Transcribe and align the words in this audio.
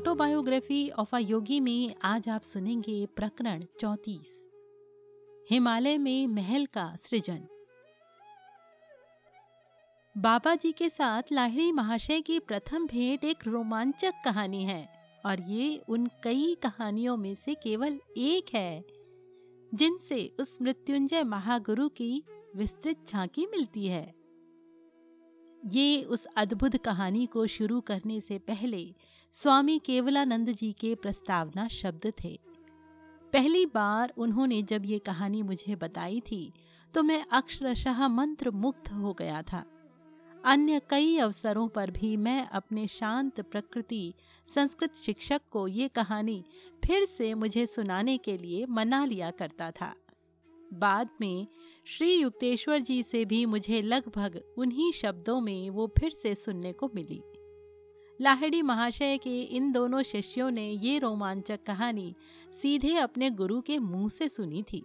Autobiography 0.00 0.88
of 0.90 1.16
अ 1.16 1.18
योगी 1.18 1.58
में 1.60 1.94
आज 2.02 2.28
आप 2.28 2.42
सुनेंगे 2.42 3.06
प्रकरण 3.06 3.62
चौतीस। 3.80 4.30
हिमालय 5.50 5.98
में 5.98 6.26
महल 6.26 6.64
का 6.66 6.96
सृजन। 6.96 7.42
बाबा 10.16 10.54
जी 10.54 10.72
के 10.72 10.88
साथ 10.88 11.32
लाहिड़ी 11.32 11.72
महाशय 11.72 12.20
की 12.20 12.38
प्रथम 12.38 12.86
भेंट 12.86 13.24
एक 13.24 13.46
रोमांचक 13.46 14.22
कहानी 14.24 14.64
है 14.64 14.88
और 15.26 15.40
ये 15.40 15.82
उन 15.88 16.06
कई 16.24 16.56
कहानियों 16.62 17.16
में 17.16 17.34
से 17.34 17.54
केवल 17.54 18.00
एक 18.18 18.54
है, 18.54 18.84
जिनसे 19.74 20.36
उस 20.40 20.58
मृत्युंजय 20.62 21.24
महागुरु 21.24 21.88
की 21.88 22.22
विस्तृत 22.56 23.04
झांकी 23.08 23.46
मिलती 23.46 23.86
है। 23.86 24.14
ये 25.66 26.02
उस 26.02 26.26
अद्भुत 26.36 26.76
कहानी 26.76 27.26
को 27.26 27.46
शुरू 27.46 27.80
करने 27.80 28.20
से 28.20 28.38
पहले 28.38 28.84
स्वामी 29.34 29.78
केवलानंद 29.78 30.50
जी 30.50 30.70
के 30.72 30.94
प्रस्तावना 30.94 31.66
शब्द 31.68 32.12
थे। 32.24 32.38
पहली 33.32 33.66
बार 33.66 34.12
उन्होंने 34.16 34.60
जब 34.62 34.82
ये 34.84 34.98
कहानी 34.98 35.42
मुझे 35.42 35.76
बताई 35.76 36.20
थी 36.20 36.52
तो 36.94 37.02
मैं 37.02 37.24
अक्षरशः 37.32 38.06
मंत्र 38.08 38.50
मुग्ध 38.50 38.92
हो 38.92 39.12
गया 39.12 39.42
था। 39.42 39.64
अन्य 40.44 40.80
कई 40.90 41.16
अवसरों 41.18 41.68
पर 41.68 41.90
भी 41.90 42.16
मैं 42.16 42.46
अपने 42.48 42.86
शांत 42.88 43.40
प्रकृति, 43.42 44.14
संस्कृत 44.48 44.96
शिक्षक 44.96 45.40
को 45.50 45.66
ये 45.68 45.88
कहानी 45.88 46.44
फिर 46.84 47.04
से 47.06 47.32
मुझे 47.34 47.66
सुनाने 47.66 48.18
के 48.18 48.36
लिए 48.38 48.66
मना 48.66 49.04
लिया 49.04 49.30
करता 49.30 49.70
था। 49.70 49.94
बाद 50.74 51.08
में 51.20 51.46
श्री 51.86 52.14
युक्तेश्वर 52.14 52.78
जी 52.80 53.02
से 53.02 53.24
भी 53.24 53.44
मुझे 53.46 53.82
लगभग 53.82 54.42
उन्हीं 54.58 54.92
शब्दों 54.92 55.40
में 55.40 55.70
वो 55.70 55.92
फिर 55.98 56.10
से 56.12 56.34
सुनने 56.34 56.72
को 56.72 56.90
मिली। 56.94 57.22
लाहिड़ी 58.20 58.60
महाशय 58.62 59.18
के 59.18 59.40
इन 59.42 59.70
दोनों 59.72 60.02
शिष्यों 60.02 60.50
ने 60.50 60.68
ये 60.68 60.98
रोमांचक 60.98 61.62
कहानी 61.62 62.14
सीधे 62.52 62.96
अपने 62.96 63.30
गुरु 63.30 63.60
के 63.60 63.78
मुँह 63.78 64.08
से 64.08 64.28
सुनी 64.28 64.62
थी। 64.62 64.82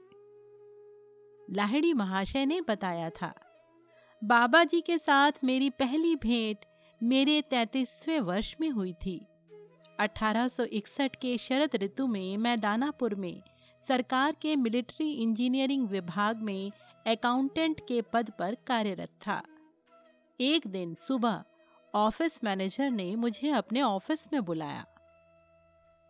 लाहिड़ी 1.50 1.94
महाशय 1.94 2.45
ने 2.45 2.59
बताया 2.61 3.09
था, 3.09 3.33
बाबा 4.22 4.63
जी 4.63 4.80
के 4.81 4.97
साथ 4.97 5.31
मेरी 5.44 5.69
पहली 5.69 6.16
भेंट 6.16 6.66
मेरे 7.02 7.41
तैतीसवें 7.41 8.19
वर्ष 8.19 8.56
में 8.61 8.69
हुई 8.69 8.94
थी। 8.94 9.19
1861 10.00 11.16
के 11.16 11.38
शरद 11.38 11.75
ऋतु 11.75 12.08
में 12.08 12.38
मैं 12.38 12.59
दानापुर 12.59 13.16
में 13.16 13.41
सरकार 13.81 14.36
के 14.41 14.56
मिलिट्री 14.56 15.11
इंजीनियरिंग 15.13 15.88
विभाग 15.88 16.41
में 16.41 16.72
अकाउंटेंट 17.08 17.80
के 17.80 18.02
पद 18.13 18.31
पर 18.39 18.56
कार्यरत 18.67 19.09
था। 19.28 19.41
एक 20.39 20.67
दिन 20.67 20.94
सुबह 20.94 21.44
ऑफ़िस 21.95 22.43
मैनेजर 22.43 22.91
ने 22.91 23.15
मुझे 23.15 23.49
अपने 23.49 23.81
ऑफ़िस 23.81 24.33
में 24.33 24.45
बुलाया। 24.45 24.85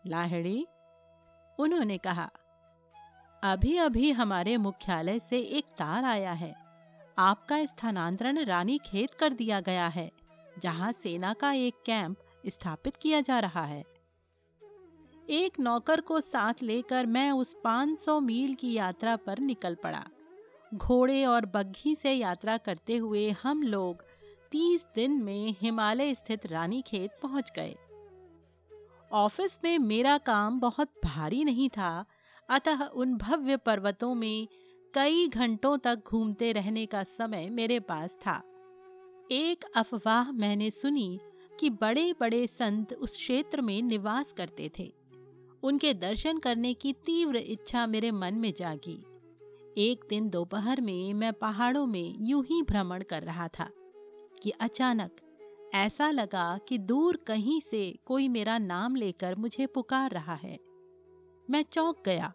लाहड़ी, 0.07 0.67
उन्होंने 1.59 1.97
कहा 1.97 2.29
अभी 3.43 3.77
अभी 3.77 4.11
हमारे 4.11 4.57
मुख्यालय 4.57 5.19
से 5.19 5.39
एक 5.39 5.65
तार 5.65 6.03
आया 6.03 6.31
है। 6.31 6.55
आपका 7.17 7.65
स्थानांतरण 7.65 8.43
रानी 8.43 8.77
खेत 8.77 9.13
कर 9.13 9.33
दिया 9.33 9.59
गया 9.59 9.87
है, 9.87 10.11
जहाँ 10.59 10.91
सेना 10.91 11.33
का 11.33 11.51
एक 11.51 11.73
कैंप 11.85 12.17
स्थापित 12.47 12.95
किया 12.95 13.21
जा 13.21 13.39
रहा 13.39 13.65
है। 13.65 13.83
एक 15.29 15.59
नौकर 15.59 16.01
को 16.01 16.21
साथ 16.21 16.53
लेकर 16.63 17.05
मैं 17.05 17.31
उस 17.31 17.55
500 17.63 18.19
मील 18.19 18.55
की 18.55 18.73
यात्रा 18.73 19.15
पर 19.15 19.39
निकल 19.39 19.75
पड़ा। 19.75 20.03
घोड़े 20.73 21.25
और 21.25 21.45
बग्घी 21.45 21.95
से 21.95 22.13
यात्रा 22.13 22.57
करते 22.57 22.97
हुए 22.97 23.29
हम 23.31 23.63
लोग 23.63 24.04
तीस 24.55 24.85
दिन 24.95 25.11
में 25.11 25.55
हिमालय 25.61 26.15
स्थित 26.15 26.45
रानी 26.45 26.81
खेत 26.81 27.11
पहुँच 27.21 27.51
गए। 27.55 27.75
ऑफ़िस 29.11 29.59
में 29.63 29.79
मेरा 29.79 30.17
काम 30.17 30.59
बहुत 30.59 30.91
भारी 31.05 31.43
नहीं 31.43 31.69
था, 31.69 32.05
अतः 32.49 32.85
उन 32.85 33.17
भव्य 33.17 33.57
पर्वतों 33.57 34.15
में 34.15 34.47
कई 34.93 35.27
घंटों 35.27 35.77
तक 35.77 36.03
घूमते 36.07 36.51
रहने 36.51 36.85
का 36.85 37.03
समय 37.03 37.49
मेरे 37.49 37.79
पास 37.79 38.13
था। 38.13 38.41
एक 39.31 39.65
अफवाह 39.75 40.31
मैंने 40.31 40.71
सुनी 40.71 41.19
कि 41.59 41.69
बड़े 41.69 42.15
बड़े 42.19 42.47
संत 42.47 42.93
उस 42.93 43.17
क्षेत्र 43.17 43.61
में 43.61 43.81
निवास 43.81 44.31
करते 44.31 44.71
थे। 44.79 44.93
उनके 45.63 45.93
दर्शन 45.93 46.37
करने 46.37 46.73
की 46.73 46.93
तीव्र 46.93 47.35
इच्छा 47.35 47.87
मेरे 47.87 48.11
मन 48.11 48.33
में 48.33 48.53
जागी। 48.57 49.05
एक 49.77 50.05
दिन 50.09 50.29
दोपहर 50.29 50.81
में 50.81 51.13
मैं 51.13 51.33
पहाड़ों 51.33 51.85
में 51.85 52.15
यूँ 52.19 52.43
ही 52.43 52.61
भ्रमण 52.61 53.03
कर 53.03 53.23
रहा 53.23 53.47
था। 53.47 53.69
कि 54.43 54.49
अचानक 54.51 55.11
ऐसा 55.73 56.09
लगा 56.11 56.59
कि 56.67 56.77
दूर 56.77 57.17
कहीं 57.17 57.61
से 57.61 57.99
कोई 58.05 58.27
मेरा 58.27 58.57
नाम 58.57 58.95
लेकर 58.95 59.35
मुझे 59.35 59.65
पुकार 59.65 60.11
रहा 60.11 60.33
है। 60.33 60.59
मैं 61.49 61.63
चौंक 61.63 62.01
गया। 62.05 62.33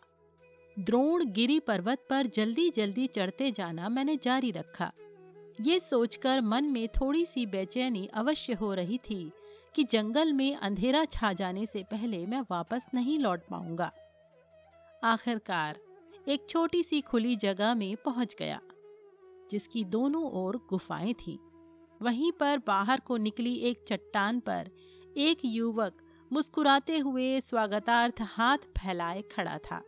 द्रोण 0.78 1.25
गिरी 1.25 1.61
पर्वत 1.61 2.06
पर 2.11 2.27
जल्दी 2.27 2.71
जल्दी 2.71 3.06
चढ़ते 3.06 3.50
जाना 3.50 3.88
मैंने 3.88 4.16
जारी 4.22 4.50
रखा। 4.50 4.93
ये 5.61 5.81
सोचकर 5.81 6.41
मन 6.41 6.65
में 6.65 6.88
थोड़ी 6.88 7.25
सी 7.27 7.47
बेचैनी 7.47 8.06
अवश्य 8.06 8.53
हो 8.53 8.75
रही 8.75 8.99
थी 8.99 9.31
कि 9.75 9.84
जंगल 9.84 10.32
में 10.32 10.56
अंधेरा 10.56 11.05
छा 11.05 11.32
जाने 11.32 11.67
से 11.67 11.82
पहले 11.82 12.27
मैं 12.27 12.41
वापस 12.41 12.87
नहीं 12.94 13.19
लौट 13.19 13.41
पाऊँगा। 13.50 13.93
आखिरकार 15.05 15.78
एक 16.28 16.47
छोटी 16.49 16.82
सी 16.82 17.00
खुली 17.00 17.37
जगह 17.37 17.75
में 17.75 17.97
पहुँच 17.97 18.37
गया, 18.38 18.61
जिसकी 19.50 19.84
दोनों 19.84 20.25
ओर 20.32 20.56
गुफाएँ 20.71 21.15
थीं। 21.15 21.38
वहीं 22.00 22.31
पर 22.33 22.59
बाहर 22.59 23.00
को 23.00 23.16
निकली 23.16 23.55
एक 23.61 23.84
चट्टान 23.88 24.41
पर 24.41 24.71
एक 25.16 25.38
युवक 25.44 26.03
मुस्कुराते 26.31 26.99
हुए 26.99 27.41
स्वागतार्थ 27.41 28.21
हाथ 28.21 28.59
फैलाए 28.78 29.22
खड़ा 29.22 29.59
था। 29.59 29.83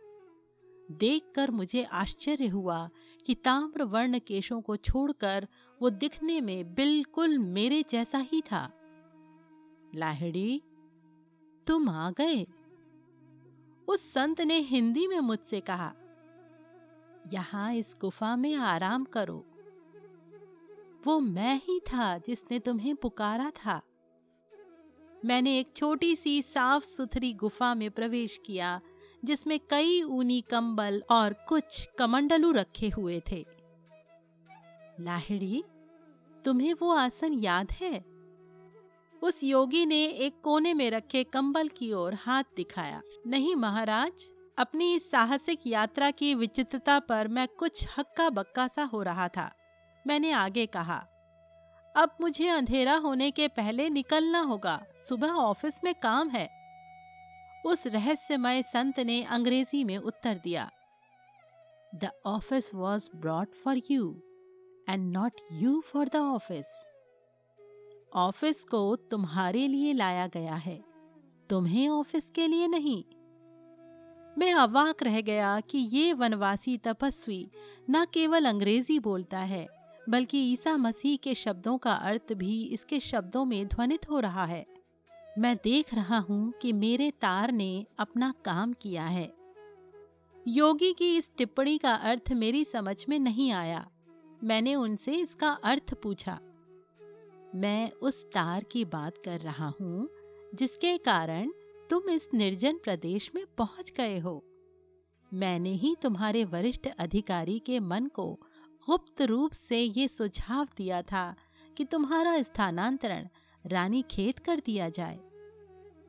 देखकर 0.89 1.51
मुझे 1.51 1.83
आश्चर्य 1.83 2.47
हुआ 2.47 2.89
कि 3.25 3.35
ताम्र 3.35 3.83
वर्ण 3.83 4.19
केशों 4.19 4.61
को 4.61 4.75
छोड़कर 4.77 5.47
वो 5.81 5.89
दिखने 5.89 6.39
में 6.41 6.73
बिल्कुल 6.73 7.37
मेरे 7.37 7.83
जैसा 7.89 8.17
ही 8.23 8.41
था। 8.41 8.69
लाहिड़ी, 9.95 10.61
तुम 11.67 11.89
आ 11.89 12.09
गए? 12.11 12.45
उस 13.87 14.11
संत 14.13 14.41
ने 14.41 14.59
हिंदी 14.61 15.07
में 15.07 15.19
मुझसे 15.19 15.59
कहा, 15.59 15.93
यहाँ 17.33 17.73
इस 17.73 17.95
गुफा 18.01 18.35
में 18.35 18.53
आराम 18.55 19.03
करो। 19.05 19.45
वो 21.07 21.19
मैं 21.19 21.57
ही 21.57 21.79
था 21.79 22.17
जिसने 22.17 22.59
तुम्हें 22.59 22.95
पुकारा 22.95 23.49
था। 23.49 23.81
मैंने 25.25 25.59
एक 25.59 25.73
छोटी 25.75 26.15
सी 26.15 26.41
साफ़ 26.41 26.83
सुथरी 26.83 27.33
गुफा 27.33 27.75
में 27.75 27.91
प्रवेश 27.91 28.39
किया, 28.45 28.81
जिसमें 29.25 29.59
कई 29.69 30.01
ऊनी 30.01 30.41
कंबल 30.41 31.03
और 31.09 31.33
कुछ 31.33 31.89
कमंडलू 31.99 32.51
रखे 32.51 32.89
हुए 32.89 33.21
थे। 33.31 33.45
लाहिड़ी, 34.99 35.63
तुम्हें 36.45 36.73
वो 36.73 36.91
आसन 36.91 37.33
याद 37.33 37.71
है? 37.71 38.05
उस 39.23 39.43
योगी 39.43 39.85
ने 39.85 40.05
एक 40.05 40.41
कोने 40.41 40.73
में 40.73 40.91
रखे 40.91 41.23
कंबल 41.23 41.67
की 41.67 41.93
ओर 41.93 42.13
हाथ 42.13 42.43
दिखाया। 42.55 43.01
नहीं 43.27 43.55
महाराज, 43.55 44.31
अपनी 44.57 44.95
इस 44.95 45.11
साहसिक 45.11 45.59
यात्रा 45.67 46.11
की 46.11 46.35
विचित्रता 46.35 46.99
पर 46.99 47.27
मैं 47.27 47.47
कुछ 47.47 47.87
हक्का 47.97 48.29
बक्का 48.29 48.67
सा 48.67 48.83
हो 48.83 49.03
रहा 49.03 49.27
था। 49.27 49.62
मैंने 50.05 50.31
आगे 50.31 50.65
कहा, 50.65 50.97
अब 51.95 52.15
मुझे 52.21 52.47
अंधेरा 52.47 52.95
होने 52.97 53.29
के 53.31 53.47
पहले 53.47 53.89
निकलना 53.89 54.39
होगा। 54.41 54.79
सुबह 54.99 55.31
ऑफ़िस 55.31 55.83
में 55.83 55.93
काम 55.95 56.29
है। 56.29 56.47
उस 57.65 57.85
रहस्यमय 57.87 58.61
संत 58.63 58.99
ने 58.99 59.21
अंग्रेज़ी 59.23 59.83
में 59.83 59.97
उत्तर 59.97 60.39
दिया 60.43 60.69
the 61.93 62.09
office 62.25 62.73
was 62.75 63.09
broad 63.15 63.53
for 63.63 63.81
you 63.91 64.09
and 64.89 65.11
not 65.11 65.41
you 65.51 65.81
for 65.85 66.07
the 66.07 66.15
office 66.15 66.65
office 68.15 68.63
को 68.63 68.95
तुम्हारे 69.11 69.67
लिए 69.67 69.93
लाया 69.93 70.27
गया 70.27 70.55
है, 70.55 70.83
तुम्हें 71.49 71.87
ऑफ़िस 71.89 72.29
के 72.29 72.47
लिए 72.47 72.67
नहीं। 72.67 73.03
मैं 74.37 74.53
अवाक 74.53 75.03
रह 75.03 75.19
गया 75.21 75.59
कि 75.59 75.77
ये 75.77 76.13
वनवासी 76.13 76.77
तपस्वी 76.77 77.45
न 77.89 78.05
केवल 78.13 78.45
अंग्रेज़ी 78.45 78.99
बोलता 78.99 79.39
है 79.39 79.67
बल्कि 80.09 80.39
ईसा 80.53 80.77
मसीह 80.77 81.17
के 81.17 81.33
शब्दों 81.35 81.77
का 81.77 81.91
अर्थ 81.91 82.33
भी 82.33 82.63
इसके 82.63 82.99
शब्दों 82.99 83.45
में 83.45 83.67
ध्वनित 83.67 84.09
हो 84.09 84.19
रहा 84.19 84.45
है। 84.45 84.65
मैं 85.39 85.55
देख 85.55 85.93
रहा 85.93 86.17
हूँ 86.19 86.53
कि 86.61 86.73
मेरे 86.73 87.11
तार 87.11 87.51
ने 87.51 87.85
अपना 87.99 88.33
काम 88.45 88.73
किया 88.73 89.03
है। 89.03 89.31
योगी 90.47 90.93
की 90.93 91.15
इस 91.17 91.31
टिप्पणी 91.37 91.77
का 91.77 91.93
अर्थ 91.93 92.31
मेरी 92.31 92.65
समझ 92.65 93.05
में 93.09 93.19
नहीं 93.19 93.51
आया। 93.51 93.87
मैंने 94.43 94.75
उनसे 94.75 95.15
इसका 95.15 95.49
अर्थ 95.63 95.93
पूछा। 95.93 96.39
मैं 97.55 97.91
उस 97.91 98.23
तार 98.25 98.63
की 98.63 98.85
बात 98.85 99.17
कर 99.17 99.39
रहा 99.39 99.73
हूँ, 99.81 100.09
जिसके 100.55 100.97
कारण 100.97 101.51
तुम 101.89 102.09
इस 102.09 102.27
निर्जन 102.33 102.79
प्रदेश 102.83 103.31
में 103.35 103.43
पहुँच 103.57 103.93
गए 103.97 104.19
हो। 104.19 104.43
मैंने 105.33 105.73
ही 105.73 105.95
तुम्हारे 106.01 106.43
वरिष्ठ 106.43 106.87
अधिकारी 106.99 107.59
के 107.59 107.79
मन 107.79 108.07
को 108.07 108.39
गुप्त 108.87 109.21
रूप 109.21 109.51
से 109.51 109.81
ये 109.81 110.07
सुझाव 110.07 110.67
दिया 110.77 111.01
था 111.01 111.35
कि 111.77 111.85
तुम्हारा 111.85 112.41
स्थानांतरण 112.43 113.27
रानी 113.65 114.01
खेत 114.11 114.39
कर 114.39 114.61
दिया 114.65 114.89
जाए। 114.89 115.19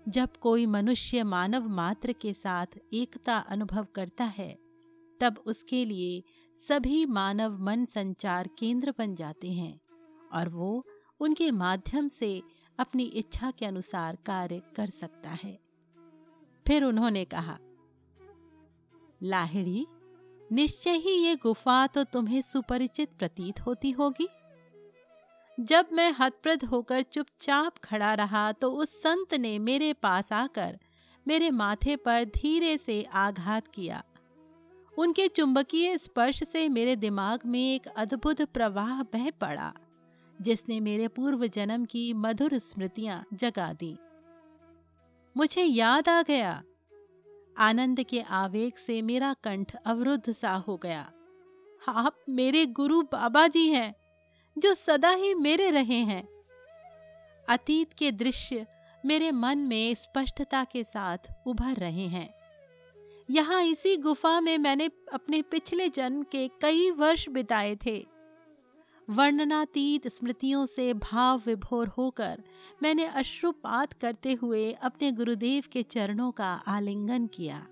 जब 0.09 0.37
कोई 0.37 0.67
मनुष्य 0.67 1.23
मानव 1.23 1.69
मात्र 1.69 2.12
के 2.12 2.32
साथ 2.32 2.67
एकता 2.93 3.37
अनुभव 3.38 3.87
करता 3.94 4.25
है, 4.25 4.59
तब 5.21 5.43
उसके 5.47 5.85
लिए 5.85 6.23
सभी 6.69 7.06
मानव 7.06 7.59
मन 7.59 7.85
संचार 7.85 8.49
केंद्र 8.59 8.94
बन 8.99 9.15
जाते 9.15 9.53
हैं 9.53 9.81
और 10.32 10.49
वो 10.49 10.87
उनके 11.20 11.50
माध्यम 11.50 12.09
से 12.09 12.43
अपनी 12.79 13.05
इच्छा 13.05 13.50
के 13.50 13.67
अनुसार 13.67 14.19
कार्य 14.27 14.62
कर 14.77 14.87
सकता 14.87 15.31
है। 15.31 15.59
फिर 16.67 16.85
उन्होंने 16.85 17.25
कहा, 17.25 17.59
लाहिड़ी 19.23 19.87
निश्चय 20.50 20.96
ही 20.99 21.12
ये 21.17 21.35
गुफा 21.37 21.87
तो 21.87 22.05
तुम्हें 22.05 22.41
सुपरिचित 22.43 23.11
प्रतीत 23.19 23.61
होती 23.61 23.91
होगी। 23.91 24.29
जब 25.58 25.88
मैं 25.93 26.12
हतप्रद 26.19 26.64
होकर 26.64 27.02
चुपचाप 27.02 27.79
खड़ा 27.79 28.12
रहा 28.14 28.50
तो 28.52 28.70
उस 28.73 28.94
संत 29.02 29.35
ने 29.35 29.58
मेरे 29.58 29.93
पास 29.93 30.32
आकर 30.32 30.79
मेरे 31.26 31.50
माथे 31.50 31.96
पर 31.96 32.25
धीरे 32.35 32.76
से 32.79 33.02
आघात 33.14 33.69
किया। 33.69 34.02
उनके 34.93 35.26
चुंबकीय 35.29 35.96
स्पर्श 35.99 36.43
से 36.44 36.69
मेरे 36.69 36.96
दिमाग 36.96 37.46
में 37.46 37.61
एक 37.61 37.87
अद्भुत 37.88 38.43
प्रवाह 38.44 39.02
बह 39.02 39.31
पड़ा, 39.41 39.73
जिसने 40.38 40.79
मेरे 40.81 41.08
पूर्व 41.08 41.46
जन्म 41.46 41.85
की 41.85 42.12
मधुर 42.14 42.58
स्मृतियाँ 42.58 43.25
जगा 43.35 43.73
दी। 43.73 43.96
मुझे 45.37 45.62
याद 45.62 46.08
आ 46.08 46.20
गया 46.23 46.62
आनंद 47.59 48.03
के 48.03 48.21
आवेग 48.21 48.75
से 48.75 49.03
मेरा 49.03 49.35
कंठ 49.45 49.77
अवरुद्ध 49.87 50.33
सा 50.33 50.53
हो 50.53 50.77
गया। 50.77 51.12
आप 51.89 52.17
मेरे 52.29 52.67
गुरु 52.67 53.03
बाबा 53.03 53.47
जी 53.47 53.69
हैं, 53.69 53.95
जो 54.59 54.75
सदा 54.75 55.11
ही 55.11 55.35
मेरे 55.35 55.71
रहे 55.71 55.99
हैं। 55.99 56.29
अतीत 57.49 57.93
के 57.93 58.12
दृश्य 58.12 58.67
मेरे 59.06 59.31
मन 59.31 59.59
में 59.59 59.95
स्पष्टता 59.95 60.65
के 60.65 60.85
साथ 60.85 61.19
उभर 61.47 61.75
रहे 61.77 62.06
हैं। 62.06 62.35
यहाँ 63.31 63.62
इसी 63.62 63.97
गुफा 63.97 64.41
में 64.41 64.59
मैंने 64.59 64.91
अपने 65.12 65.43
पिछले 65.43 65.89
जन्म 65.89 66.23
के 66.23 66.49
कई 66.49 66.91
वर्ष 66.91 67.29
बिताए 67.29 67.77
थे। 67.87 68.14
वर्णनातीत 69.11 70.09
स्मृतियों 70.09 70.67
से 70.67 70.95
भाव 70.95 71.43
विभोर 71.47 71.89
होकर 71.89 72.43
मैंने 72.83 73.05
अश्रुपात 73.05 73.93
करते 73.93 74.33
हुए 74.33 74.73
अपने 74.73 75.12
गुरुदेव 75.12 75.65
के 75.73 75.83
चरणों 75.83 76.31
का 76.31 76.53
आलिंगन 76.67 77.27
किया। 77.27 77.67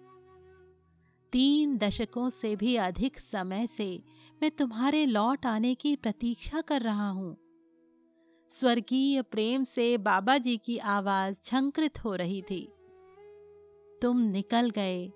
तीन 1.32 1.78
दशकों 1.78 2.30
से 2.30 2.56
भी 2.56 2.76
अधिक 2.76 3.18
समय 3.18 3.66
से 3.66 4.02
मैं 4.42 4.50
तुम्हारे 4.50 5.06
लौट 5.06 5.46
आने 5.46 5.74
की 5.74 5.96
प्रतीक्षा 5.96 6.60
कर 6.60 6.80
रहा 6.80 7.08
हूँ। 7.08 7.36
स्वर्गीय 8.50 9.22
प्रेम 9.22 9.64
से 9.64 9.98
बाबा 9.98 10.38
जी 10.38 10.56
की 10.56 10.78
आवाज़ 10.78 11.36
झंकृत 11.46 12.04
हो 12.04 12.14
रही 12.14 12.42
थी। 12.42 12.72
तुम 14.02 14.18
निकल 14.18 14.70
गए 14.70 15.12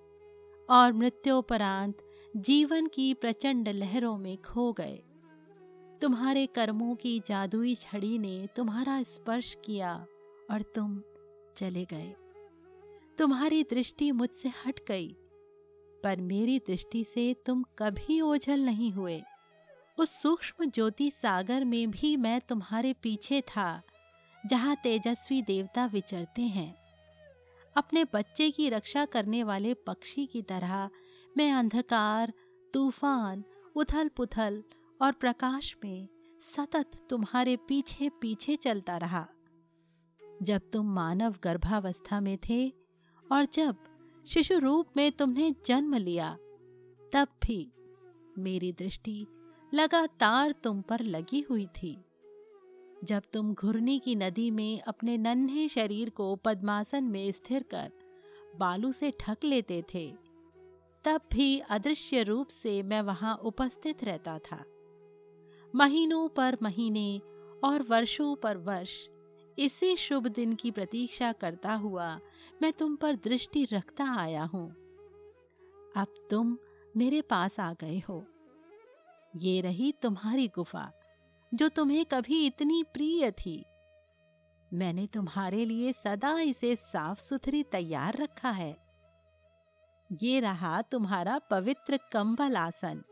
और 0.71 0.93
मृत्योपरांत 0.93 1.99
जीवन 2.37 2.87
की 2.87 3.15
प्रचंड 3.15 3.69
लहरों 3.69 4.19
में 4.19 4.37
खो 4.43 4.73
गए। 4.73 5.03
तुम्हारे 6.01 6.47
कर्मों 6.47 6.95
की 6.95 7.19
जादुई 7.27 7.75
छड़ी 7.75 8.19
ने 8.19 8.49
तुम्हारा 8.57 9.03
स्पर्श 9.03 9.57
किया 9.65 9.95
और 10.51 10.63
तुम 10.75 11.01
चले 11.57 11.85
गए। 11.85 12.15
तुम्हारी 13.19 13.63
दृष्टि 13.63 14.11
मुझसे 14.13 14.49
हट 14.67 14.81
गई, 14.89 15.09
पर 16.05 16.21
मेरी 16.21 16.59
दृष्टि 16.59 17.05
से 17.05 17.35
तुम 17.47 17.65
कभी 17.79 18.21
ओझल 18.21 18.61
नहीं 18.61 18.93
हुए। 18.93 19.23
उस 19.99 20.11
सूक्ष्म 20.23 20.71
ज्योति 20.71 21.11
सागर 21.11 21.65
में 21.65 21.91
भी 21.91 22.17
मैं 22.17 22.41
तुम्हारे 22.41 22.93
पीछे 22.93 23.41
था, 23.41 23.83
जहाँ 24.47 24.77
तेजस्वी 24.77 25.43
देवता 25.43 25.87
विचरते 25.87 26.43
हैं। 26.43 26.75
अपने 27.77 28.05
बच्चे 28.05 28.51
की 28.51 28.69
रक्षा 28.69 29.05
करने 29.05 29.43
वाले 29.45 29.75
पक्षी 29.75 30.27
की 30.27 30.43
तरह 30.43 30.91
मैं 31.37 31.53
अंधकार, 31.53 32.33
तूफ़ान 32.75 33.45
उथल 33.77 34.09
पुथल 34.09 34.63
और 35.03 35.13
प्रकाश 35.13 35.77
में 35.85 36.09
सतत 36.57 36.91
तुम्हारे 37.11 37.57
पीछे 37.57 38.09
पीछे 38.09 38.57
चलता 38.57 38.97
रहा। 38.97 39.27
जब 40.43 40.71
तुम 40.73 40.87
मानव 40.87 41.35
गर्भावस्था 41.43 42.21
में 42.21 42.39
थे 42.49 42.69
और 43.33 43.45
जब 43.45 43.77
शिशु 44.27 44.59
रूप 44.59 44.87
में 44.97 45.13
तुमने 45.13 45.55
जन्म 45.67 45.95
लिया, 45.95 46.37
तब 47.13 47.29
भी 47.43 47.73
मेरी 48.39 48.73
दृष्टि 48.73 49.27
लगातार 49.75 50.53
तुम 50.53 50.81
पर 50.83 51.01
लगी 51.01 51.45
हुई 51.51 51.67
थी। 51.67 51.97
जब 53.05 53.23
तुम 53.33 53.55
घुरनी 53.55 53.99
की 53.99 54.15
नदी 54.15 54.51
में 54.51 54.81
अपने 54.81 55.17
नन्हे 55.17 55.69
शरीर 55.69 56.11
को 56.11 56.37
पद्मासन 56.37 57.05
में 57.05 57.33
स्थिर 57.33 57.63
कर 57.63 57.93
बालू 58.57 58.93
से 58.93 59.13
ढक 59.21 59.45
लेते 59.45 59.85
थे, 59.95 60.07
तब 61.05 61.21
भी 61.33 61.59
अदृश्य 61.59 62.23
रूप 62.23 62.49
से 62.49 62.83
मैं 62.83 63.03
वहाँ 63.03 63.35
उपस्थित 63.35 64.05
रहता 64.05 64.39
था। 64.39 64.65
महीनों 65.77 66.29
पर 66.29 66.57
महीने 66.63 67.21
और 67.65 67.83
वर्षों 67.83 68.37
पर 68.37 68.57
वर्ष। 68.57 69.09
इसी 69.59 69.97
शुभ 69.97 70.27
दिन 70.27 70.55
की 70.55 70.71
प्रतीक्षा 70.71 71.33
करता 71.33 71.73
हुआ 71.73 72.21
मैं 72.63 72.73
तुम 72.73 72.97
पर 72.97 73.15
दृष्टि 73.15 73.65
रखता 73.65 74.05
आया 74.21 74.45
हूँ। 74.45 74.71
अब 75.97 76.07
तुम 76.31 76.59
मेरे 76.97 77.23
पास 77.23 77.61
आ 77.61 77.73
गए 77.73 77.99
हो। 77.99 78.27
ये 79.37 79.61
रही 79.61 79.93
तुम्हारी 79.93 80.49
गुफा, 80.49 80.93
जो 81.55 81.69
तुम्हें 81.69 82.05
कभी 82.05 82.47
इतनी 82.47 82.83
प्रिय 82.83 83.31
थी। 83.31 83.65
मैंने 84.73 85.07
तुम्हारे 85.07 85.65
लिए 85.65 85.93
सदा 85.93 86.41
इसे 86.41 86.77
साफ़ 86.77 87.19
सुथरी 87.19 87.63
तैयार 87.63 88.17
रखा 88.17 88.51
है। 88.51 88.77
ये 90.23 90.41
रहा 90.41 90.83
तुम्हारा 90.83 91.39
पवित्र 91.39 91.97
कंबल 92.13 92.57
आसन, 92.57 93.03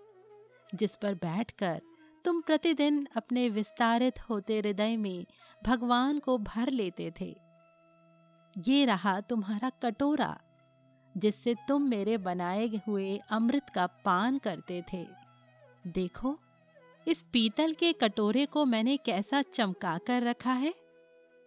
जिस 0.75 0.97
पर 0.97 1.15
बैठकर 1.15 1.83
तुम 2.25 2.41
प्रतिदिन 2.41 3.07
अपने 3.17 3.49
विस्तारित 3.49 4.19
होते 4.21 4.59
हृदय 4.59 4.97
में 4.97 5.27
भगवान 5.65 6.19
को 6.19 6.39
भर 6.39 6.71
लेते 6.71 7.13
थे। 7.21 7.35
ये 8.57 8.85
रहा 8.85 9.21
तुम्हारा 9.21 9.71
कटोरा, 9.83 10.39
जिससे 11.17 11.55
तुम 11.69 11.83
मेरे 11.83 12.17
बनाए 12.19 12.67
हुए 12.87 13.19
अमृत 13.31 13.71
का 13.75 13.87
पान 14.05 14.39
करते 14.39 14.83
थे। 14.93 15.07
देखो, 15.87 16.39
इस 17.07 17.23
पीतल 17.23 17.73
के 17.73 17.93
कटोरे 17.93 18.47
को 18.47 18.65
मैंने 18.65 18.97
कैसा 18.97 19.43
चमका 19.43 19.99
कर 19.99 20.23
रखा 20.23 20.53
है, 20.53 20.75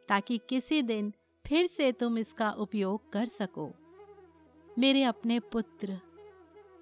ताकि 0.09 0.39
किसी 0.49 0.81
दिन 0.81 1.13
फिर 1.45 1.67
से 1.67 1.91
तुम 1.91 2.17
इसका 2.17 2.51
उपयोग 2.51 3.11
कर 3.11 3.25
सको। 3.25 3.69
मेरे 4.79 5.03
अपने 5.03 5.39
पुत्र, 5.39 5.99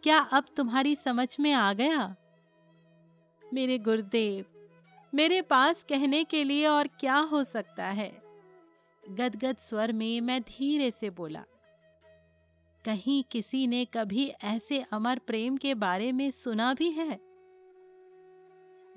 क्या 0.04 0.20
अब 0.20 0.46
तुम्हारी 0.58 0.96
समझ 0.96 1.36
में 1.40 1.52
आ 1.54 1.74
गया? 1.74 2.16
मेरे 3.56 3.78
गुरुदेव, 3.80 4.46
मेरे 5.14 5.42
पास 5.42 5.84
कहने 5.84 6.24
के 6.24 6.44
लिए 6.44 6.66
और 6.68 6.88
क्या 7.00 7.16
हो 7.16 7.44
सकता 7.44 7.86
है? 7.86 8.12
गदगद 9.04 9.58
स्वर 9.58 9.92
में 9.92 10.22
मैं 10.22 10.42
धीरे 10.42 10.92
से 10.92 11.10
बोला, 11.10 11.44
कहीं 12.86 13.24
किसी 13.32 13.68
ने 13.68 13.86
कभी 13.86 14.28
ऐसे 14.44 14.84
अमर 14.92 15.20
प्रेम 15.20 15.58
के 15.58 15.74
बारे 15.76 16.12
में 16.12 16.30
सुना 16.32 16.74
भी 16.74 16.90
है? 16.92 17.20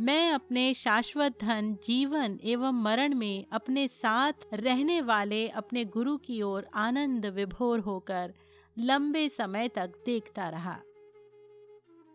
मैं 0.00 0.30
अपने 0.32 0.74
शाश्वत 0.74 1.38
धन, 1.40 1.76
जीवन 1.86 2.38
एवं 2.44 2.82
मरण 2.82 3.14
में 3.14 3.44
अपने 3.52 3.88
साथ 3.88 4.46
रहने 4.54 5.00
वाले 5.00 5.48
अपने 5.48 5.84
गुरु 5.84 6.16
की 6.16 6.42
ओर 6.42 6.66
आनंद 6.74 7.26
विभोर 7.26 7.80
होकर 7.80 8.34
लंबे 8.76 9.28
समय 9.28 9.68
तक 9.68 9.92
देखता 10.06 10.48
रहा। 10.48 10.78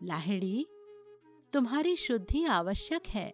लाहिड़ी 0.02 0.66
तुम्हारी 1.54 1.96
शुद्धि 1.96 2.44
आवश्यक 2.44 3.06
है। 3.06 3.32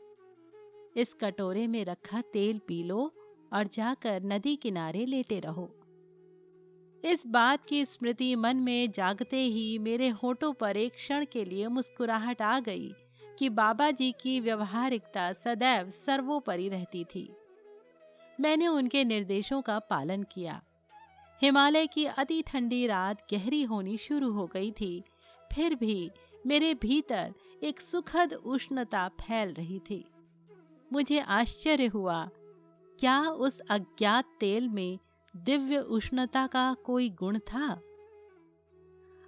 इस 0.97 1.13
कटोरे 1.15 1.67
में 1.67 1.85
रखा 1.85 2.21
तेल 2.21 2.59
पी 2.59 2.83
लो 2.83 3.15
और 3.53 3.67
जाकर 3.67 4.23
नदी 4.23 4.57
किनारे 4.57 5.07
लेटे 5.07 5.39
रहो। 5.41 5.65
इस 7.05 7.27
बात 7.27 7.65
की 7.65 7.85
स्मृति 7.85 8.35
मन 8.37 8.57
में 8.57 8.91
जागते 8.91 9.37
ही 9.37 9.79
मेरे 9.79 10.09
होठों 10.09 10.53
पर 10.53 10.77
एक 10.77 10.93
क्षण 10.93 11.25
के 11.25 11.45
लिए 11.45 11.69
मुस्कुराहट 11.69 12.43
आ 12.43 12.61
गई 12.61 12.93
कि 13.39 13.49
बाबा 13.49 13.91
जी 13.91 14.13
की 14.13 14.39
व्यवहारिकता 14.41 15.33
सदैव 15.33 15.91
सर्वोपरि 15.91 16.69
रहती 16.69 17.05
थी। 17.05 17.29
मैंने 18.41 18.69
उनके 18.69 19.05
निर्देशों 19.05 19.63
का 19.63 19.79
पालन 19.79 20.23
किया। 20.23 20.63
हिमालय 21.43 21.87
की 21.87 22.05
अति 22.05 22.43
ठंडी 22.47 22.87
रात 22.87 23.27
गहरी 23.33 23.63
होनी 23.63 23.97
शुरू 23.99 24.33
हो 24.33 24.47
गई 24.47 24.71
थी, 24.71 25.03
फिर 25.53 25.75
भी 25.75 26.11
मेरे 26.47 26.75
भीतर 26.75 27.35
एक 27.63 27.81
सुखद 27.81 28.33
उष्णता 28.33 29.09
फैल 29.09 29.53
रही 29.53 29.79
थी। 29.79 30.05
मुझे 30.93 31.21
आश्चर्य 31.21 31.87
हुआ, 31.87 32.29
क्या 33.01 33.29
उस 33.29 33.61
अज्ञात 33.61 34.25
तेल 34.41 34.69
में 34.69 34.99
दिव्य 35.37 35.79
उष्णता 35.79 36.47
का 36.47 36.75
कोई 36.75 37.11
गुण 37.11 37.39
था? 37.39 37.81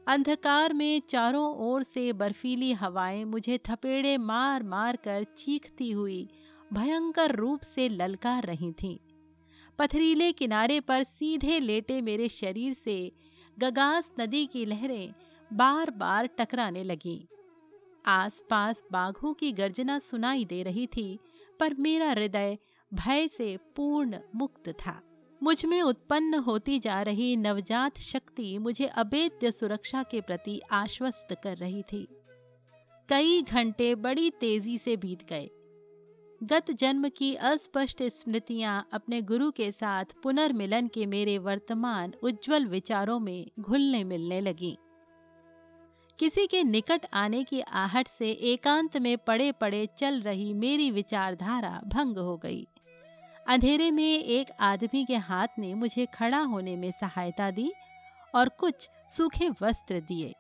अंधकार 0.09 0.73
में 0.73 1.03
चारों 1.09 1.57
ओर 1.57 1.83
से 1.83 2.13
बर्फीली 2.13 2.73
हवाएँ 2.73 3.25
मुझे 3.25 3.59
थपेड़े 3.59 4.19
मार 4.19 4.63
मार 4.63 4.97
कर 4.97 5.25
चीखती 5.25 5.91
हुई 5.91 6.29
भयंकर 6.73 7.37
रूप 7.37 7.61
से 7.61 7.89
ललकार 7.89 8.43
रही 8.43 8.73
थीं। 8.73 8.99
पथरीले 9.79 10.33
किनारे 10.33 10.81
पर 10.81 11.03
सीधे 11.03 11.61
लेटे 11.61 12.01
मेरे 12.01 12.29
शरीर 12.29 12.75
से 12.75 13.13
गगास 13.59 14.13
नदी 14.21 14.47
की 14.47 14.65
लहरें 14.65 15.15
बार 15.53 15.91
बार 15.91 16.27
टकराने 16.27 16.85
लगीं। 16.85 17.32
आसपास 18.07 18.85
बाघों 18.93 19.35
की 19.35 19.53
गर्जना 19.53 19.99
सुनाई 19.99 20.45
दे 20.45 20.63
रही 20.63 20.87
थी, 20.87 21.19
पर 21.61 21.75
मेरा 21.75 22.11
हृदय 22.11 22.59
भय 22.95 23.29
से 23.29 23.57
पूर्ण 23.77 24.19
मुक्त 24.35 24.69
था। 24.69 25.03
मुझमें 25.43 25.83
उत्पन्न 25.83 26.35
होती 26.35 26.79
जा 26.79 27.03
रही 27.03 27.37
नवजात 27.37 27.99
शक्ति 27.99 28.59
मुझे 28.59 28.87
अभेद्य 28.87 29.53
सुरक्षा 29.53 30.03
के 30.03 30.21
प्रति 30.21 30.61
आश्वस्त 30.73 31.37
कर 31.45 31.57
रही 31.57 31.83
थी। 31.83 32.09
कई 33.09 33.43
घंटे 33.43 33.95
बड़ी 33.95 34.31
तेज़ी 34.31 34.79
से 34.79 34.97
बीत 34.97 35.29
गए। 35.29 35.51
गत 36.43 36.71
जन्म 36.71 37.09
की 37.09 37.35
अस्पष्ट 37.35 38.03
स्मृतियाँ 38.03 38.89
अपने 38.93 39.23
गुरु 39.23 39.51
के 39.51 39.73
साथ 39.73 40.05
पुनर्मिलन 40.23 40.89
के 40.89 41.07
मेरे 41.07 41.39
वर्तमान 41.39 42.13
उज्जवल 42.23 42.67
विचारों 42.67 43.19
में 43.19 43.51
घुलने 43.61 44.05
मिलने 44.05 44.41
लगी। 44.41 44.79
किसी 46.19 46.47
के 46.47 46.65
निकट 46.65 47.07
आने 47.15 47.45
की 47.45 47.61
आहट 47.61 48.09
से 48.09 48.31
एकांत 48.31 48.97
में 48.97 49.19
पड़े 49.19 49.53
पड़े 49.53 49.89
चल 49.99 50.21
रही 50.21 50.53
मेरी 50.55 50.91
विचारधारा 50.91 51.81
भंग 51.87 52.19
हो 52.19 52.37
गई। 52.37 52.67
अंधेरे 53.49 53.91
में 53.91 54.25
एक 54.25 54.51
आदमी 54.61 55.05
के 55.05 55.17
हाथ 55.17 55.49
ने 55.59 55.75
मुझे 55.75 56.07
खड़ा 56.07 56.41
होने 56.41 56.77
में 56.77 56.91
सहायता 56.91 57.51
दी 57.51 57.73
और 58.35 58.49
कुछ 58.49 58.89
सूखे 59.17 59.49
वस्त्र 59.63 60.01
दिए। 60.01 60.35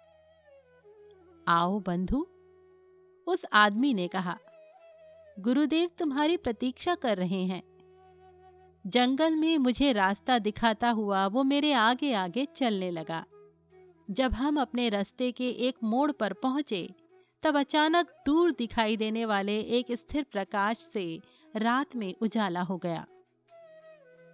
आओ 1.48 1.80
बंधु, 1.80 2.26
उस 3.26 3.44
आदमी 3.52 3.94
ने 3.94 4.08
कहा, 4.08 4.38
गुरुदेव 5.40 5.90
तुम्हारी 5.98 6.36
प्रतीक्षा 6.36 6.94
कर 6.94 7.16
रहे 7.16 7.42
हैं। 7.44 7.62
जंगल 8.86 9.36
में 9.36 9.58
मुझे 9.58 9.92
रास्ता 9.92 10.38
दिखाता 10.38 10.90
हुआ 10.90 11.26
वो 11.26 11.42
मेरे 11.42 11.72
आगे 11.72 12.12
आगे 12.12 12.46
चलने 12.56 12.90
लगा। 12.90 13.24
जब 14.12 14.32
हम 14.32 14.60
अपने 14.60 14.88
रास्ते 14.88 15.32
के 15.32 15.50
एक 15.50 15.76
मोड़ 15.84 16.12
पर 16.12 16.32
पहुँचे, 16.32 16.94
तब 17.42 17.58
अचानक 17.58 18.12
दूर 18.26 18.50
दिखाई 18.50 18.96
देने 18.96 19.24
वाले 19.24 19.60
एक 19.60 19.92
स्थिर 19.92 20.22
प्रकाश 20.22 20.78
से 20.78 21.20
रात 21.56 21.96
में 21.96 22.14
उजाला 22.22 22.60
हो 22.60 22.78
गया। 22.78 23.06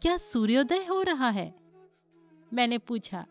क्या 0.03 0.17
सूर्योदय 0.17 0.87
हो 0.91 1.03
रहा 1.03 1.29
है? 1.29 1.55
मैंने 2.53 2.79
पूछा। 2.79 3.27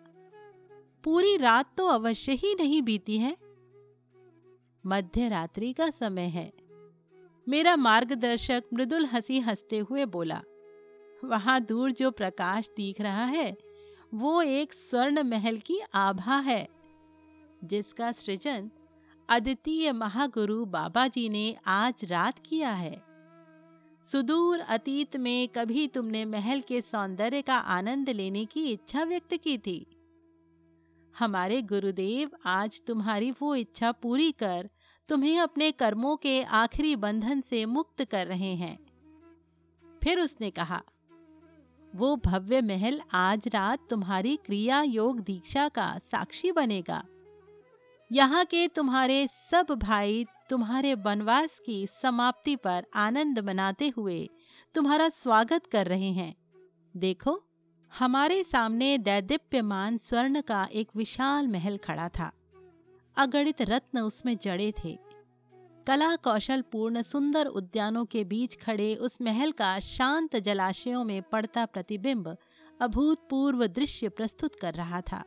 पूरी 1.04 1.38
रात 1.38 1.78
तो 1.78 1.88
अवश्य 1.88 2.32
ही 2.32 2.56
नहीं 2.56 2.82
बीती 2.82 3.18
है। 3.18 3.38
मध्य 4.86 5.30
रात्रि 5.30 5.74
का 5.74 5.90
समय 5.90 6.26
है। 6.26 6.54
मेरा 7.50 7.76
मार्गदर्शक 7.76 8.64
मृदुल 8.74 9.06
हँसी 9.06 9.40
हँसते 9.40 9.78
हुए 9.80 10.06
बोला, 10.06 10.42
वहाँ 11.26 11.62
दूर 11.62 11.92
जो 11.92 12.12
प्रकाश 12.12 12.70
दिख 12.78 13.02
रहा 13.02 13.26
है 13.26 13.67
वो 14.14 14.42
एक 14.42 14.74
स्वर्ण 14.74 15.24
महल 15.24 15.58
की 15.58 15.80
आभा 15.96 16.38
है, 16.40 16.68
जिसका 17.64 18.12
सृजन 18.12 18.70
अद्वितीय 19.30 19.92
महागुरु 19.92 20.66
बाबा 20.66 21.08
जी 21.08 21.30
ने 21.30 21.56
आज 21.68 22.06
रात 22.06 22.40
किया 22.40 22.72
है। 22.72 23.02
सुदूर 24.04 24.60
अतीत 24.60 25.18
में 25.18 25.48
कभी 25.48 25.88
तुमने 25.88 26.26
महल 26.26 26.62
के 26.62 26.82
सौंदर्य 26.82 27.42
का 27.42 27.56
आनंद 27.56 28.10
लेने 28.10 28.46
की 28.46 28.68
इच्छा 28.72 29.04
व्यक्त 29.04 29.36
की 29.36 29.58
थी। 29.58 29.86
हमारे 31.16 31.62
गुरुदेव 31.62 32.32
आज 32.46 32.82
तुम्हारी 32.88 33.32
वो 33.32 33.56
इच्छा 33.56 33.92
पूरी 33.92 34.32
कर 34.32 34.70
तुम्हें 35.10 35.40
अपने 35.40 35.72
कर्मों 35.72 36.16
के 36.18 36.42
आखिरी 36.44 36.96
बंधन 36.96 37.42
से 37.42 37.66
मुक्त 37.66 38.04
कर 38.04 38.28
रहे 38.28 38.54
हैं। 38.56 38.78
फिर 40.04 40.20
उसने 40.20 40.52
कहा 40.52 40.82
वो 41.96 42.16
भव्य 42.16 42.62
महल 42.62 43.02
आज 43.14 43.48
रात 43.48 43.80
तुम्हारी 43.90 44.36
क्रिया 44.36 44.82
योग 44.82 45.20
दीक्षा 45.20 45.70
का 45.70 46.00
साक्षी 46.12 46.52
बनेगा। 46.52 47.04
यहाँ 48.12 48.46
के 48.46 48.68
तुम्हारे 48.68 49.28
सब 49.28 49.68
भाई 49.72 50.26
तुम्हारे 50.50 50.94
वनवास 50.94 51.60
की 51.66 51.88
समाप्ति 51.88 52.56
पर 52.56 52.86
आनंद 52.96 53.40
मनाते 53.40 53.94
हुए 53.98 54.30
तुम्हारा 54.76 55.10
स्वागत 55.10 55.66
कर 55.66 55.88
रहे 55.88 56.12
हैं। 56.12 56.36
देखो, 56.98 57.44
हमारे 58.00 58.44
सामने 58.44 58.98
दैदिप्यमान 58.98 59.98
स्वर्ण 59.98 60.42
का 60.42 60.68
एक 60.74 60.90
विशाल 60.96 61.48
महल 61.48 61.78
खड़ा 61.78 62.10
था। 62.10 62.32
अगणित 63.18 63.62
रत्न 63.62 64.00
उसमें 64.00 64.38
जड़े 64.38 64.74
थे। 64.84 65.07
कला 65.88 66.16
कौशल 66.16 66.62
पूर्ण 66.62 67.02
सुंदर 67.02 67.46
उद्यानों 67.46 68.06
के 68.06 68.24
बीच 68.24 68.56
खड़े 68.62 68.96
उस 68.96 69.22
महल 69.22 69.52
का 69.52 69.80
शांत 69.80 70.36
जलाशयों 70.36 71.04
में 71.04 71.22
पड़ता 71.22 71.66
प्रतिबिंब 71.66 72.38
अभूतपूर्व 72.82 73.68
दृश्य 73.68 74.10
प्रस्तुत 74.10 74.56
कर 74.56 74.74
रहा 74.74 75.02
था। 75.02 75.24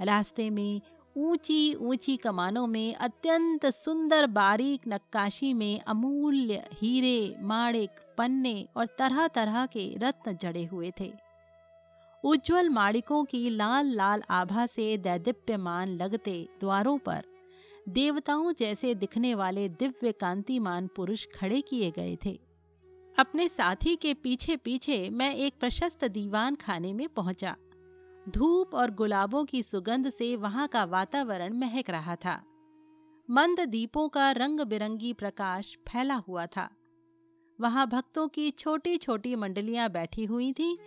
रास्ते 0.00 0.50
में 0.50 0.80
ऊँची 1.16 1.74
ऊँची 1.74 2.16
कमानों 2.16 2.66
में, 2.66 2.94
अत्यंत 2.94 3.66
सुंदर 3.66 4.26
बारीक 4.26 4.80
नक्काशी 4.88 5.52
में 5.52 5.80
अमूल्य 5.80 6.64
हीरे, 6.72 7.36
माणिक, 7.42 7.90
पन्ने 8.18 8.68
और 8.76 8.86
तरह 8.86 9.28
तरह 9.28 9.66
के 9.66 9.94
रत्न 9.98 10.36
जड़े 10.36 10.64
हुए 10.64 10.92
थे। 11.00 11.12
उज्जवल 12.24 12.68
माणिकों 12.68 13.24
की 13.24 13.48
लाल 13.50 13.86
लाल 13.86 14.22
आभा 14.30 14.66
से 14.66 14.96
दैदिप्यमान 14.96 15.88
लगते 15.88 16.48
द्वारों 16.60 16.98
पर 16.98 17.22
देवताओं 17.86 18.52
जैसे 18.52 18.94
दिखने 18.94 19.34
वाले 19.34 19.68
दिव्य 19.68 20.12
कांतिमान 20.12 20.86
पुरुष 20.86 21.26
खड़े 21.34 21.60
किए 21.60 21.90
गए 21.90 22.16
थे। 22.24 22.40
अपने 23.18 23.48
साथी 23.48 23.94
के 23.96 24.14
पीछे 24.14 24.56
पीछे 24.56 24.98
मैं 25.10 25.34
एक 25.34 25.54
प्रशस्त 25.60 26.04
दीवान 26.04 26.54
खाने 26.54 26.92
में 26.94 27.08
पहुँचा। 27.08 27.56
धूप 28.28 28.74
और 28.74 28.90
गुलाबों 28.90 29.44
की 29.44 29.62
सुगंध 29.62 30.10
से 30.10 30.34
वहाँ 30.36 30.66
का 30.68 30.84
वातावरण 30.84 31.52
महक 31.52 31.90
रहा 31.90 32.16
था। 32.16 32.42
मंद 33.28 33.60
दीपों 33.60 34.08
का 34.08 34.30
रंग 34.30 34.60
बिरंगी 34.60 35.12
प्रकाश 35.12 35.76
फैला 35.88 36.14
हुआ 36.14 36.46
था। 36.46 36.68
वहाँ 37.58 37.86
भक्तों 37.88 38.28
की 38.28 38.50
छोटी 38.50 38.96
छोटी 38.96 39.34
मंडलियाँ 39.34 39.88
बैठी 39.90 40.24
हुई 40.24 40.52
थी, 40.52 40.78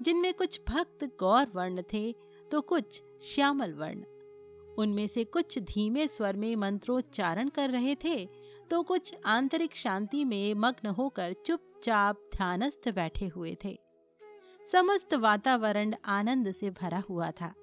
जिनमें 0.00 0.32
कुछ 0.34 0.60
भक्त 0.68 1.04
गौर 1.20 1.46
वर्ण 1.54 1.82
थे 1.92 2.12
तो 2.50 2.60
कुछ 2.60 3.02
श्यामल 3.22 3.72
वर्ण। 3.72 4.04
उनमें 4.78 5.06
से 5.06 5.24
कुछ 5.24 5.58
धीमे 5.58 6.06
स्वर 6.08 6.36
में 6.36 6.54
मंत्रोच्चारण 6.56 7.48
कर 7.48 7.70
रहे 7.70 7.94
थे 7.94 8.24
तो 8.70 8.82
कुछ 8.82 9.14
आंतरिक 9.26 9.76
शांति 9.76 10.24
में 10.24 10.54
मग्न 10.54 10.88
होकर 10.88 11.32
चुपचाप 11.46 12.24
ध्यानस्थ 12.36 12.88
बैठे 12.88 13.26
हुए 13.26 13.56
थे। 13.64 13.78
समस्त 14.66 15.14
वातावरण 15.14 15.94
आनंद 16.04 16.52
से 16.52 16.70
भरा 16.70 17.02
हुआ 17.08 17.30
था। 17.30 17.54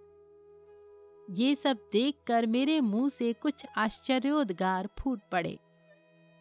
ये 1.30 1.56
सब 1.56 1.78
देखकर 1.92 2.46
मेरे 2.46 2.80
मुँह 2.82 3.10
से 3.10 3.32
कुछ 3.34 3.66
आश्चर्योद्गार 3.78 4.90
फूट 5.00 5.22
पड़े, 5.32 5.58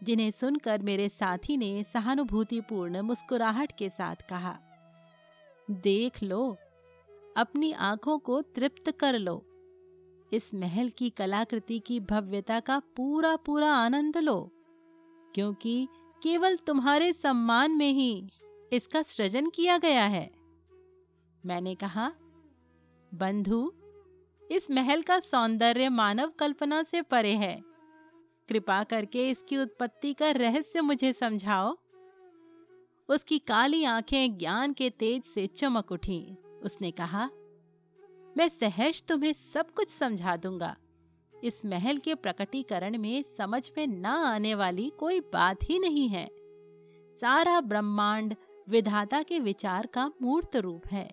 जिन्हें 0.01 0.31
सुनकर 0.31 0.83
मेरे 0.83 1.09
साथी 1.09 1.57
ने 1.57 1.85
सहानुभूतिपूर्ण 1.85 3.01
मुस्कुराहट 3.01 3.73
के 3.79 3.89
साथ 3.89 4.29
कहा, 4.31 4.59
देख 5.71 6.23
लो, 6.23 6.57
अपनी 7.37 7.73
आँखों 7.73 8.19
को 8.19 8.41
तृप्त 8.43 8.91
कर 8.91 9.19
लो। 9.19 9.43
इस 10.35 10.55
महल 10.55 10.89
की 10.89 11.11
कलाकृति 11.11 11.79
की 11.79 12.01
भव्यता 12.01 12.61
का 12.61 12.79
पूरा 12.97 13.37
पूरा 13.37 13.73
आनंद 13.73 14.17
लो, 14.17 14.51
क्योंकि 15.35 15.89
केवल 16.23 16.57
तुम्हारे 16.57 17.13
सम्मान 17.13 17.71
में 17.71 17.93
ही 17.93 18.29
इसका 18.73 19.03
सृजन 19.03 19.51
किया 19.51 19.79
गया 19.79 20.05
है। 20.05 20.31
मैंने 21.47 21.75
कहा, 21.75 22.13
बंधु, 23.15 23.73
इस 24.51 24.71
महल 24.71 25.03
का 25.03 25.19
सौंदर्य 25.21 25.89
मानव 25.89 26.33
कल्पना 26.39 26.83
से 26.83 27.03
परे 27.03 27.33
है। 27.33 27.63
कृपा 28.49 28.83
करके 28.85 29.29
इसकी 29.31 29.57
उत्पत्ति 29.57 30.13
का 30.13 30.31
रहस्य 30.31 30.81
मुझे 30.81 31.13
समझाओ। 31.13 31.77
उसकी 33.09 33.39
काली 33.39 33.85
आँखें 33.85 34.39
ज्ञान 34.39 34.73
के 34.73 34.91
तेज 34.91 35.23
से 35.25 35.47
चमक 35.47 35.93
उठी। 35.93 36.37
उसने 36.63 36.91
कहा 36.91 37.29
मैं 38.37 38.49
सहज 38.49 39.03
तुम्हें 39.03 39.33
सब 39.33 39.71
कुछ 39.71 39.91
समझा 39.91 40.37
दूँगा। 40.37 40.77
इस 41.45 41.65
महल 41.65 41.99
के 41.99 42.15
प्रकटीकरण 42.15 42.99
में 42.99 43.23
समझ 43.23 43.71
में 43.79 43.87
न 43.87 44.07
आने 44.07 44.55
वाली 44.55 44.93
कोई 44.99 45.21
बात 45.21 45.63
ही 45.63 45.79
नहीं 45.79 46.09
है। 46.09 46.27
सारा 47.21 47.61
ब्रह्मांड 47.61 48.35
विधाता 48.69 49.23
के 49.23 49.39
विचार 49.39 49.87
का 49.87 50.11
मूर्त 50.23 50.57
रूप 50.57 50.87
है। 50.87 51.11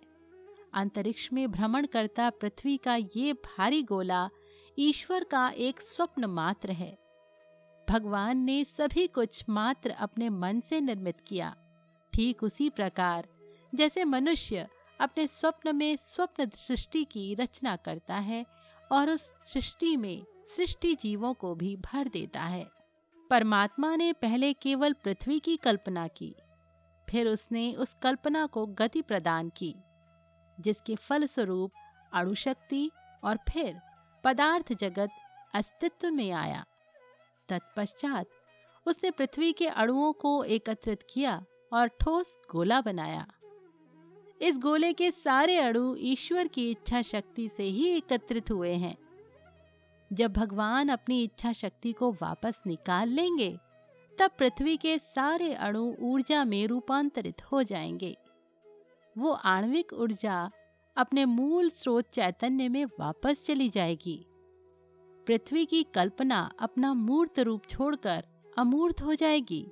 अंतरिक्ष 0.73 1.29
में 1.33 1.51
भ्रमण 1.51 1.85
करता 1.85 2.29
पृथ्वी 2.29 2.77
का 2.77 2.95
ये 2.95 3.33
भारी 3.33 3.83
गोला 3.83 4.29
ईश्वर 4.79 5.23
का 5.23 5.49
एक 5.49 5.81
स्वप्न 5.81 6.25
मात्र 6.25 6.71
है। 6.71 6.97
भगवान 7.89 8.37
ने 8.37 8.63
सभी 8.63 9.07
कुछ 9.07 9.43
मात्र 9.49 9.89
अपने 9.89 10.29
मन 10.29 10.59
से 10.59 10.79
निर्मित 10.81 11.21
किया। 11.27 11.55
ठीक 12.13 12.43
उसी 12.43 12.69
प्रकार, 12.69 13.27
जैसे 13.75 14.03
मनुष्य 14.03 14.67
अपने 15.01 15.27
स्वप्न 15.27 15.75
में 15.75 15.95
स्वप्न 15.95 16.49
सृष्टि 16.49 17.03
की 17.03 17.33
रचना 17.35 17.75
करता 17.75 18.15
है 18.15 18.45
और 18.91 19.09
उस 19.09 19.31
सृष्टि 19.45 19.95
में 19.97 20.23
सृष्टि 20.55 20.93
जीवों 20.95 21.33
को 21.33 21.55
भी 21.55 21.75
भर 21.75 22.07
देता 22.07 22.41
है। 22.41 22.67
परमात्मा 23.29 23.95
ने 23.95 24.11
पहले 24.13 24.53
केवल 24.53 24.93
पृथ्वी 24.93 25.39
की 25.39 25.57
कल्पना 25.57 26.07
की, 26.07 26.35
फिर 27.07 27.27
उसने 27.27 27.73
उस 27.73 27.93
कल्पना 27.93 28.45
को 28.45 28.65
गति 28.65 29.01
प्रदान 29.01 29.49
की, 29.49 29.75
जिसके 30.57 30.95
फलस्वरूप 30.95 31.71
अणुशक्ति 32.13 32.89
और 33.23 33.39
फिर 33.49 33.79
पदार्थ 34.23 34.73
जगत 34.73 35.09
अस्तित्व 35.53 36.11
में 36.11 36.31
आया। 36.31 36.65
तत्पश्चात 37.49 38.27
उसने 38.85 39.11
पृथ्वी 39.11 39.51
के 39.53 39.67
अणुओं 39.67 40.11
को 40.13 40.43
एकत्रित 40.43 40.99
किया 41.13 41.43
और 41.73 41.87
ठोस 42.01 42.37
गोला 42.51 42.81
बनाया। 42.81 43.27
इस 44.41 44.57
गोले 44.57 44.93
के 44.93 45.11
सारे 45.11 45.57
अणु 45.57 45.95
ईश्वर 45.99 46.47
की 46.47 46.71
इच्छा 46.71 47.01
शक्ति 47.01 47.49
से 47.49 47.63
ही 47.63 47.87
एकत्रित 47.87 48.51
हुए 48.51 48.73
हैं। 48.73 48.97
जब 50.13 50.33
भगवान 50.33 50.89
अपनी 50.89 51.23
इच्छा 51.23 51.51
शक्ति 51.51 51.93
को 51.93 52.11
वापस 52.11 52.59
निकाल 52.67 53.09
लेंगे, 53.09 53.57
तब 54.19 54.31
पृथ्वी 54.39 54.77
के 54.77 54.99
सारे 54.99 55.53
अणु 55.53 55.95
ऊर्जा 55.99 56.43
में 56.43 56.67
रूपांतरित 56.67 57.51
हो 57.51 57.63
जाएँगे। 57.63 58.17
वो 59.17 59.31
आणविक 59.31 59.93
ऊर्जा 59.93 60.51
अपने 60.97 61.25
मूल 61.25 61.69
स्रोत 61.69 62.09
चैतन्य 62.09 62.69
में 62.69 62.85
वापस 62.85 63.45
चली 63.45 63.69
जाएगी। 63.69 64.25
पृथ्वी 65.27 65.65
की 65.65 65.83
कल्पना 65.83 66.51
अपना 66.59 66.93
मूर्त 66.93 67.39
रूप 67.39 67.65
छोड़कर 67.69 68.23
अमूर्त 68.57 69.01
हो 69.01 69.15
जाएगी। 69.15 69.67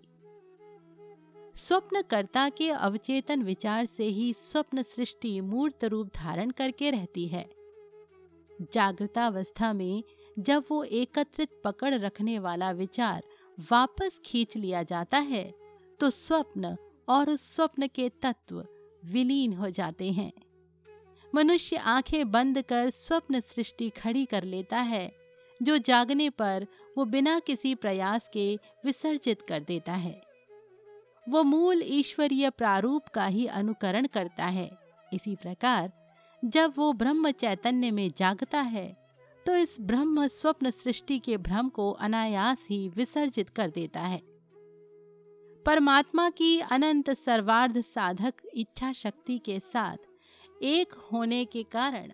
स्वप्नकर्ता 1.59 2.47
के 2.49 2.69
अवचेतन 2.69 3.41
विचार 3.43 3.85
से 3.85 4.03
ही 4.03 4.33
स्वप्न 4.33 4.81
सृष्टि 4.81 5.39
मूर्त 5.41 5.83
रूप 5.83 6.07
धारण 6.15 6.51
करके 6.51 6.91
रहती 6.91 7.27
है। 7.27 7.45
जागृतावस्था 8.73 9.71
में 9.73 10.03
जब 10.39 10.63
वो 10.71 10.83
एकत्रित 10.83 11.49
पकड़ 11.63 11.93
रखने 11.95 12.37
वाला 12.39 12.69
विचार 12.71 13.23
वापस 13.71 14.19
खींच 14.25 14.55
लिया 14.57 14.83
जाता 14.83 15.17
है 15.17 15.43
तो 15.99 16.09
स्वप्न 16.09 16.75
और 17.09 17.29
उस 17.29 17.55
स्वप्न 17.55 17.87
के 17.87 18.09
तत्व 18.21 18.65
विलीन 19.05 19.53
हो 19.53 19.69
जाते 19.69 20.11
हैं। 20.11 20.31
मनुष्य 21.33 21.75
आँखें 21.77 22.31
बंद 22.31 22.61
कर 22.61 22.89
स्वप्न 22.89 23.39
सृष्टि 23.39 23.89
खड़ी 23.89 24.25
कर 24.25 24.43
लेता 24.43 24.77
है, 24.77 25.11
जो 25.61 25.77
जागने 25.77 26.29
पर 26.29 26.67
वो 26.97 27.05
बिना 27.05 27.39
किसी 27.39 27.75
प्रयास 27.75 28.29
के 28.33 28.55
विसर्जित 28.85 29.41
कर 29.41 29.59
देता 29.59 29.93
है। 29.93 30.28
वो 31.29 31.43
मूल 31.43 31.81
ईश्वरीय 31.85 32.49
प्रारूप 32.49 33.07
का 33.07 33.25
ही 33.25 33.45
अनुकरण 33.47 34.05
करता 34.07 34.45
है। 34.45 34.69
इसी 35.11 35.35
प्रकार, 35.35 35.91
जब 36.43 36.73
वो 36.77 36.91
ब्रह्म 36.93 37.31
चैतन्य 37.31 37.91
में 37.91 38.09
जागता 38.17 38.61
है 38.61 38.87
तो 39.45 39.55
इस 39.55 39.75
ब्रह्म 39.81 40.27
स्वप्न 40.27 40.69
सृष्टि 40.69 41.17
के 41.19 41.37
भ्रम 41.37 41.69
को 41.69 41.89
अनायास 41.91 42.65
ही 42.69 42.87
विसर्जित 42.89 43.49
कर 43.49 43.69
देता 43.69 44.01
है। 44.01 44.21
परमात्मा 45.65 46.29
की 46.29 46.59
अनंत 46.61 47.09
सर्वार्ध 47.09 47.81
साधक 47.81 48.33
इच्छा 48.53 48.91
शक्ति 48.91 49.37
के 49.37 49.59
साथ 49.59 50.63
एक 50.63 50.93
होने 51.11 51.43
के 51.45 51.63
कारण 51.63 52.11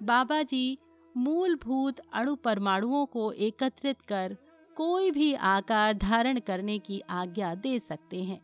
बाबा 0.00 0.42
जी 0.42 0.78
मूलभूत 1.14 2.00
अणु 2.12 2.34
परमाणुओं 2.34 3.04
को 3.06 3.30
एकत्रित 3.32 4.00
कर 4.02 4.36
कोई 4.76 5.10
भी 5.10 5.32
आकार 5.34 5.92
धारण 5.94 6.38
करने 6.38 6.78
की 6.78 7.00
आज्ञा 7.10 7.54
दे 7.54 7.78
सकते 7.78 8.22
हैं। 8.22 8.40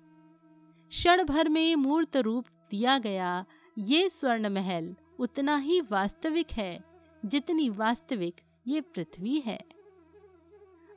क्षण 0.93 1.23
भर 1.25 1.49
में 1.49 1.75
मूर्त 1.77 2.17
रूप 2.17 2.45
दिया 2.71 2.99
गया। 2.99 3.45
ये 3.77 4.09
स्वर्ण 4.11 4.49
महल 4.49 4.95
उतना 5.19 5.57
ही 5.57 5.81
वास्तविक 5.81 6.53
है, 6.53 6.79
जितनी 7.23 7.69
वास्तविक 7.71 8.41
ये 8.67 8.81
पृथ्वी 8.81 9.37
है। 9.47 9.59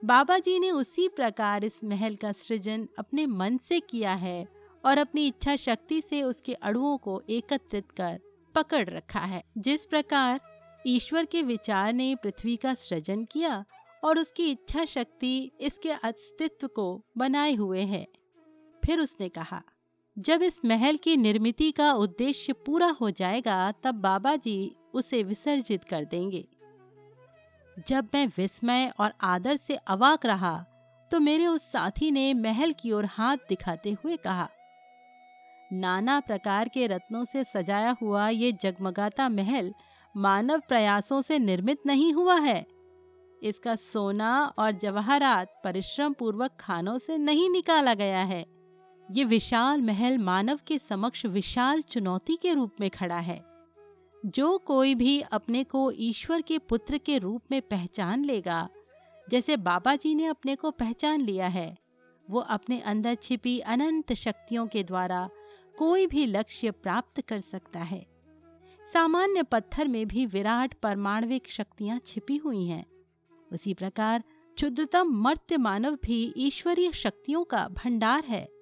बाबा 0.01 0.37
जी 0.37 0.57
ने 0.59 0.69
उसी 0.71 1.07
प्रकार 1.07 1.63
इस 1.63 1.83
महल 1.83 2.15
का 2.15 2.31
सृजन 2.31 2.87
अपने 2.99 3.25
मन 3.25 3.57
से 3.57 3.79
किया 3.79 4.13
है 4.13 4.47
और 4.83 4.97
अपनी 4.97 5.27
इच्छा 5.27 5.55
शक्ति 5.55 6.01
से 6.01 6.21
उसके 6.23 6.53
अड़ुओं 6.53 6.97
को 6.97 7.21
एकत्रित 7.29 7.91
कर 7.91 8.19
पकड़ 8.55 8.87
रखा 8.89 9.19
है। 9.19 9.43
जिस 9.57 9.85
प्रकार 9.85 10.39
ईश्वर 10.87 11.25
के 11.25 11.41
विचार 11.43 11.91
ने 11.93 12.13
पृथ्वी 12.15 12.55
का 12.55 12.73
सृजन 12.73 13.23
किया 13.25 13.63
और 14.03 14.19
उसकी 14.19 14.49
इच्छा 14.51 14.85
शक्ति 14.85 15.51
इसके 15.61 15.91
अस्तित्व 15.91 16.67
को 16.67 17.03
बनाए 17.17 17.53
हुए 17.53 17.81
है, 17.81 18.05
फिर 18.83 18.99
उसने 18.99 19.29
कहा 19.29 19.61
जब 20.21 20.41
इस 20.43 20.63
महल 20.65 20.97
की 20.97 21.15
निर्मिति 21.17 21.71
का 21.71 21.91
उद्देश्य 21.93 22.53
पूरा 22.65 22.87
हो 23.01 23.09
जाएगा, 23.11 23.71
तब 23.83 23.95
बाबा 23.95 24.35
जी 24.35 24.75
उसे 24.93 25.21
विसर्जित 25.23 25.83
कर 25.83 26.05
देंगे। 26.05 26.43
जब 27.87 28.07
मैं 28.13 28.25
विस्मय 28.37 28.91
और 28.99 29.13
आदर 29.23 29.57
से 29.57 29.75
अवाक 29.87 30.25
रहा 30.25 30.57
तो 31.11 31.19
मेरे 31.19 31.47
उस 31.47 31.71
साथी 31.71 32.11
ने 32.11 32.33
महल 32.33 32.73
की 32.73 32.91
ओर 32.91 33.05
हाथ 33.07 33.37
दिखाते 33.49 33.91
हुए 34.03 34.17
कहा, 34.17 34.47
नाना 35.71 36.19
प्रकार 36.19 36.69
के 36.69 36.85
रत्नों 36.87 37.23
से 37.25 37.43
सजाया 37.43 37.95
हुआ 38.01 38.27
ये 38.29 38.51
जगमगाता 38.61 39.27
महल 39.29 39.73
मानव 40.15 40.61
प्रयासों 40.67 41.21
से 41.21 41.39
निर्मित 41.39 41.85
नहीं 41.85 42.13
हुआ 42.13 42.39
है। 42.39 42.65
इसका 43.41 43.75
सोना 43.75 44.31
और 44.59 44.71
जवाहरात 44.73 45.61
परिश्रम 45.63 46.13
पूर्वक 46.13 46.51
खानों 46.59 46.97
से 46.97 47.17
नहीं 47.17 47.49
निकाला 47.49 47.93
गया 47.95 48.23
है। 48.23 48.43
ये 49.11 49.23
विशाल 49.23 49.81
महल 49.81 50.17
मानव 50.17 50.59
के 50.67 50.79
समक्ष 50.79 51.25
विशाल 51.25 51.81
चुनौती 51.81 52.35
के 52.35 52.53
रूप 52.53 52.71
में 52.79 52.89
खड़ा 52.89 53.17
है। 53.17 53.45
जो 54.25 54.57
कोई 54.57 54.95
भी 54.95 55.21
अपने 55.21 55.63
को 55.63 55.91
ईश्वर 55.91 56.41
के 56.41 56.57
पुत्र 56.57 56.97
के 56.97 57.17
रूप 57.17 57.41
में 57.51 57.61
पहचान 57.61 58.25
लेगा, 58.25 58.69
जैसे 59.29 59.57
बाबा 59.57 59.95
जी 59.95 60.15
ने 60.15 60.25
अपने 60.25 60.55
को 60.55 60.71
पहचान 60.71 61.21
लिया 61.21 61.47
है, 61.47 61.77
वो 62.29 62.39
अपने 62.39 62.79
अंदर 62.79 63.15
छिपी 63.15 63.59
अनंत 63.59 64.13
शक्तियों 64.13 64.67
के 64.67 64.83
द्वारा 64.83 65.29
कोई 65.77 66.07
भी 66.07 66.25
लक्ष्य 66.25 66.71
प्राप्त 66.71 67.21
कर 67.21 67.39
सकता 67.39 67.79
है। 67.79 68.07
सामान्य 68.93 69.43
पत्थर 69.43 69.87
में 69.87 70.07
भी 70.07 70.25
विराट 70.25 70.73
परमाणविक 70.73 71.51
शक्तियाँ 71.51 71.99
छिपी 72.05 72.37
हुई 72.37 72.65
हैं। 72.65 72.85
उसी 73.53 73.73
प्रकार 73.73 74.23
क्षुद्रतम 74.55 75.07
मर्त्य 75.07 75.57
मानव 75.57 75.97
भी 76.03 76.33
ईश्वरीय 76.37 76.91
शक्तियों 76.91 77.43
का 77.43 77.67
भंडार 77.67 78.23
है। 78.23 78.60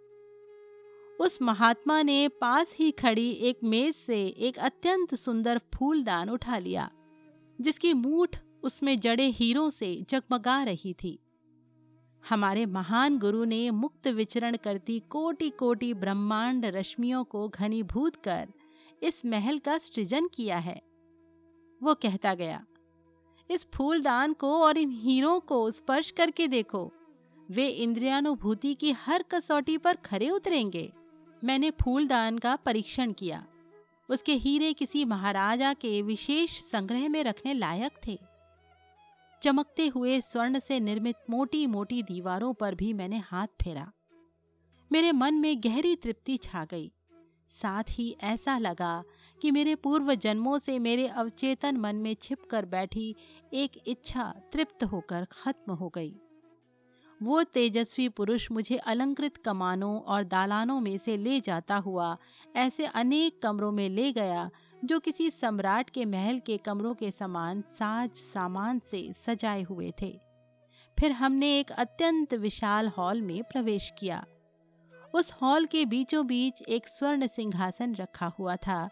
उस 1.19 1.41
महात्मा 1.41 2.01
ने 2.01 2.27
पास 2.41 2.73
ही 2.75 2.89
खड़ी 2.91 3.29
एक 3.31 3.59
मेज 3.63 3.95
से 3.95 4.25
एक 4.27 4.57
अत्यंत 4.59 5.15
सुंदर 5.15 5.57
फूलदान 5.75 6.29
उठा 6.29 6.57
लिया, 6.57 6.89
जिसकी 7.59 7.93
मूठ 7.93 8.37
उसमें 8.63 8.99
जड़े 8.99 9.25
हीरों 9.29 9.69
से 9.69 10.05
जगमगा 10.09 10.61
रही 10.63 10.93
थी। 10.93 11.17
हमारे 12.23 12.65
महान 12.65 13.17
गुरु 13.19 13.43
ने 13.43 13.69
मुक्त 13.71 14.07
विचरण 14.07 14.55
करती 14.55 14.99
कोटि 15.09 15.49
कोटि 15.49 15.93
ब्रह्मांड 15.93 16.65
रश्मियों 16.65 17.23
को 17.23 17.47
घनीभूत 17.49 18.15
कर 18.15 18.47
इस 19.01 19.25
महल 19.25 19.59
का 19.59 19.77
सृजन 19.77 20.27
किया 20.27 20.57
है। 20.57 20.81
वो 21.81 21.93
कहता 21.93 22.33
गया, 22.33 22.63
इस 23.49 23.67
फूलदान 23.75 24.33
को 24.33 24.53
और 24.55 24.77
इन 24.77 24.91
हीरों 24.91 25.39
को 25.39 25.69
स्पर्श 25.71 26.11
करके 26.11 26.47
देखो। 26.47 26.91
वे 27.49 27.67
इंद्रियानुभूति 27.67 28.73
की 28.73 28.91
हर 28.97 29.23
कसौटी 29.31 29.77
पर 29.77 29.95
खरे 29.95 30.29
उतरेंगे। 30.29 30.91
मैंने 31.43 31.71
फूलदान 31.71 32.37
का 32.37 32.55
परीक्षण 32.55 33.11
किया। 33.11 33.45
उसके 34.09 34.33
हीरे 34.33 34.73
किसी 34.73 35.05
महाराजा 35.05 35.73
के 35.73 36.01
विशेष 36.01 36.59
संग्रह 36.61 37.09
में 37.09 37.23
रखने 37.23 37.53
लायक 37.53 37.91
थे। 38.07 38.19
चमकते 39.43 39.87
हुए 39.87 40.21
स्वर्ण 40.21 40.59
से 40.59 40.79
निर्मित 40.79 41.15
मोटी 41.29 41.67
मोटी 41.67 42.03
दीवारों 42.03 42.53
पर 42.53 42.75
भी 42.75 42.93
मैंने 42.93 43.17
हाथ 43.17 43.47
फेरा। 43.61 43.91
मेरे 44.91 45.11
मन 45.11 45.33
में 45.33 45.61
गहरी 45.63 45.95
तृप्ति 45.95 46.37
छा 46.37 46.65
गई। 46.65 46.91
साथ 47.49 47.83
ही 47.89 48.17
ऐसा 48.23 48.57
लगा 48.57 49.03
कि 49.41 49.51
मेरे 49.51 49.75
पूर्व 49.75 50.13
जन्मों 50.15 50.57
से 50.57 50.79
मेरे 50.79 51.07
अवचेतन 51.07 51.77
मन 51.77 51.95
में 51.95 52.15
छिप 52.21 52.45
कर 52.49 52.65
बैठी 52.65 53.15
एक 53.53 53.71
इच्छा 53.87 54.35
तृप्त 54.51 54.83
होकर 54.83 55.27
खत्म 55.31 55.73
हो 55.73 55.89
गई। 55.89 56.15
वो 57.23 57.43
तेजस्वी 57.43 58.09
पुरुष 58.09 58.51
मुझे 58.51 58.77
अलंकृत 58.77 59.37
कमानों 59.37 59.99
और 60.01 60.23
दालानों 60.23 60.79
में 60.79 60.97
से 60.97 61.17
ले 61.17 61.39
जाता 61.39 61.75
हुआ 61.75 62.17
ऐसे 62.55 62.85
अनेक 62.85 63.41
कमरों 63.41 63.71
में 63.71 63.89
ले 63.89 64.11
गया, 64.11 64.49
जो 64.85 64.99
किसी 64.99 65.29
सम्राट 65.29 65.89
के 65.89 66.05
महल 66.05 66.39
के 66.39 66.57
कमरों 66.57 66.93
के 66.93 67.11
समान 67.11 67.61
साज 67.61 68.09
सामान 68.11 68.79
से 68.79 69.13
सजाए 69.13 69.63
हुए 69.63 69.93
थे। 70.01 70.19
फिर 70.99 71.11
हमने 71.11 71.59
एक 71.59 71.71
अत्यंत 71.71 72.33
विशाल 72.33 72.87
हॉल 72.87 73.21
में 73.21 73.43
प्रवेश 73.43 73.93
किया। 73.99 74.25
उस 75.15 75.33
हॉल 75.33 75.65
के 75.65 75.85
बीचों 75.85 76.27
बीच 76.27 76.61
एक 76.61 76.87
स्वर्ण 76.87 77.27
सिंहासन 77.27 77.95
रखा 77.95 78.25
हुआ 78.25 78.55
था, 78.55 78.89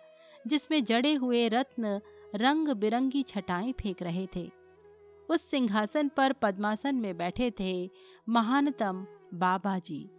जिसमें 0.48 0.84
जड़े 0.84 1.14
हुए 1.14 1.48
रत्न 1.48 2.02
रंग 2.36 2.68
बिरंगी 2.68 3.24
छटाएँ 3.24 3.74
फेंक 3.74 4.02
रहे 4.02 4.28
थे। 4.36 4.52
उस 5.30 5.50
सिंहासन 5.52 6.08
पर 6.08 6.34
पद्मासन 6.34 6.96
में 6.96 7.18
बैठे 7.18 7.52
थे 7.60 7.90
महानतम 8.30 9.06
बाबा 9.34 9.80
जी 9.80 10.10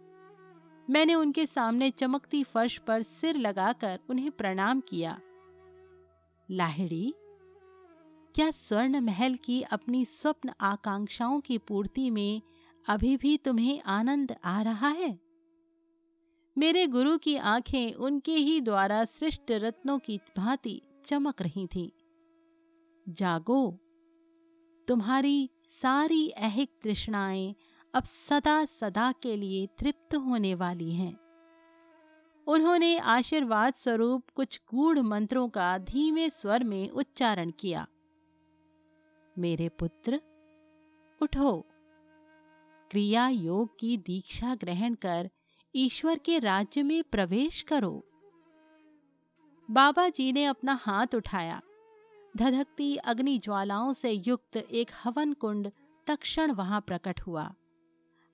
मैंने 0.89 1.15
उनके 1.15 1.45
सामने 1.45 1.91
चमकती 1.91 2.43
फर्श 2.43 2.77
पर 2.77 3.01
सिर 3.01 3.35
लगाकर 3.35 3.99
उन्हें 4.09 4.31
प्रणाम 4.31 4.79
किया। 4.79 5.19
लाहिड़ी, 6.51 7.13
क्या 8.35 8.51
स्वर्ण 8.51 8.99
महल 8.99 9.35
की 9.35 9.61
अपनी 9.61 10.05
स्वप्न 10.05 10.51
आकांक्षाओं 10.61 11.39
की 11.39 11.57
पूर्ति 11.57 12.09
में 12.09 12.41
अभी 12.87 13.17
भी 13.17 13.37
तुम्हें 13.37 13.81
आनंद 13.81 14.35
आ 14.45 14.61
रहा 14.61 14.87
है? 14.87 15.19
मेरे 16.57 16.87
गुरु 16.87 17.17
की 17.17 17.35
आँखें 17.35 17.93
उनके 17.93 18.35
ही 18.35 18.61
द्वारा 18.61 19.05
सृष्ट 19.05 19.51
रत्नों 19.51 19.99
की 19.99 20.19
भांति 20.37 20.81
चमक 21.05 21.41
रही 21.41 21.67
थीं। 21.67 21.89
जागो, 23.09 23.79
तुम्हारी 24.87 25.49
सारी 25.63 26.27
ऐहिक 26.27 26.69
तृष्णाएँ 26.83 27.55
अब 27.93 28.03
सदा 28.03 28.65
सदा 28.65 29.11
के 29.11 29.35
लिए 29.35 29.67
तृप्त 29.67 30.15
होने 30.15 30.55
वाली 30.55 30.93
हैं। 30.93 31.19
उन्होंने 32.47 32.97
आशीर्वाद 32.97 33.73
स्वरूप 33.73 34.23
कुछ 34.35 34.61
गूढ़ 34.73 34.99
मंत्रों 34.99 35.49
का 35.49 35.77
धीमे 35.77 36.29
स्वर 36.29 36.63
में 36.63 36.89
उच्चारण 36.89 37.51
किया। 37.51 37.87
मेरे 39.37 39.69
पुत्र, 39.69 40.21
उठो। 41.21 41.65
क्रिया 42.91 43.29
योग 43.29 43.79
की 43.79 43.97
दीक्षा 43.97 44.55
ग्रहण 44.55 44.93
कर 44.93 45.29
ईश्वर 45.75 46.17
के 46.17 46.39
राज्य 46.39 46.83
में 46.83 47.03
प्रवेश 47.03 47.61
करो। 47.61 48.05
बाबा 49.71 50.09
जी 50.09 50.33
ने 50.33 50.45
अपना 50.45 50.73
हाथ 50.73 51.07
उठाया। 51.15 51.61
धधकती 52.37 52.95
अग्नि 52.95 53.37
ज्वालाओं 53.37 53.93
से 53.93 54.11
युक्त 54.11 54.57
एक 54.57 54.91
हवन 55.03 55.33
कुंड 55.33 55.71
तक्षण 56.07 56.51
वहाँ 56.51 56.81
प्रकट 56.81 57.21
हुआ। 57.21 57.53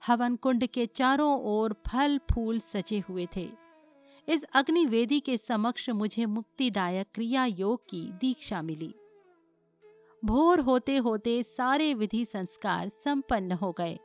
हवन 0.06 0.36
कुंड 0.36 0.66
के 0.66 0.86
चारों 0.86 1.40
ओर 1.40 1.72
फल 1.86 2.18
फूल 2.18 2.60
सचे 2.60 2.98
हुए 2.98 3.28
थे। 3.36 3.50
इस 4.28 4.42
अग्निवेदी 4.42 5.20
के 5.20 5.36
समक्ष 5.36 5.90
मुझे 5.90 6.26
मुक्तिदायक 6.26 7.06
क्रिया 7.14 7.44
योग 7.44 7.80
की 7.88 8.12
दीक्षा 8.12 8.62
मिली। 8.62 8.94
भोर 10.24 10.60
होते 10.60 10.96
होते 10.96 11.42
सारे 11.42 11.94
विधि 11.94 12.24
संस्कार 12.24 12.88
संपन्न 12.88 13.52
हो 13.52 13.72
गए। 13.72 13.98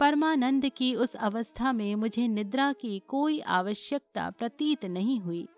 परमानंद 0.00 0.68
की 0.68 0.94
उस 0.94 1.14
अवस्था 1.16 1.72
में 1.72 1.94
मुझे 1.94 2.28
निद्रा 2.28 2.72
की 2.72 3.02
कोई 3.08 3.40
आवश्यकता 3.40 4.30
प्रतीत 4.30 4.84
नहीं 4.84 5.20
हुई। 5.20 5.48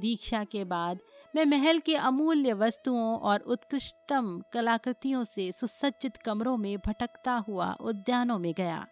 दीक्षा 0.00 0.44
के 0.44 0.64
बाद 0.64 0.98
मैं 1.36 1.44
महल 1.44 1.78
के 1.78 1.96
अमूल्य 1.96 2.52
वस्तुओं 2.52 3.18
और 3.18 3.40
उत्कृष्टतम 3.40 4.42
कलाकृतियों 4.52 5.24
से 5.24 5.52
सुसज्जित 5.52 6.16
कमरों 6.16 6.56
में 6.56 6.78
भटकता 6.78 7.32
हुआ 7.32 7.72
उद्यानों 7.72 8.38
में 8.38 8.54
गया। 8.56 8.86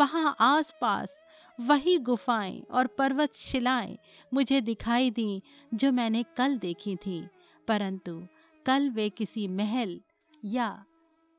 वहाँ 0.00 0.36
आसपास 0.40 1.22
वही 1.60 1.98
गुफाएँ 1.98 2.60
और 2.60 2.86
पर्वत 2.86 3.34
शिलाएँ 3.34 3.98
मुझे 4.34 4.60
दिखाई 4.60 5.10
दी, 5.10 5.42
जो 5.74 5.92
मैंने 5.92 6.24
कल 6.36 6.58
देखी 6.58 6.96
थी। 6.96 7.28
परंतु 7.68 8.26
कल 8.66 8.90
वे 8.90 9.08
किसी 9.08 9.48
महल 9.48 10.00
या 10.44 10.84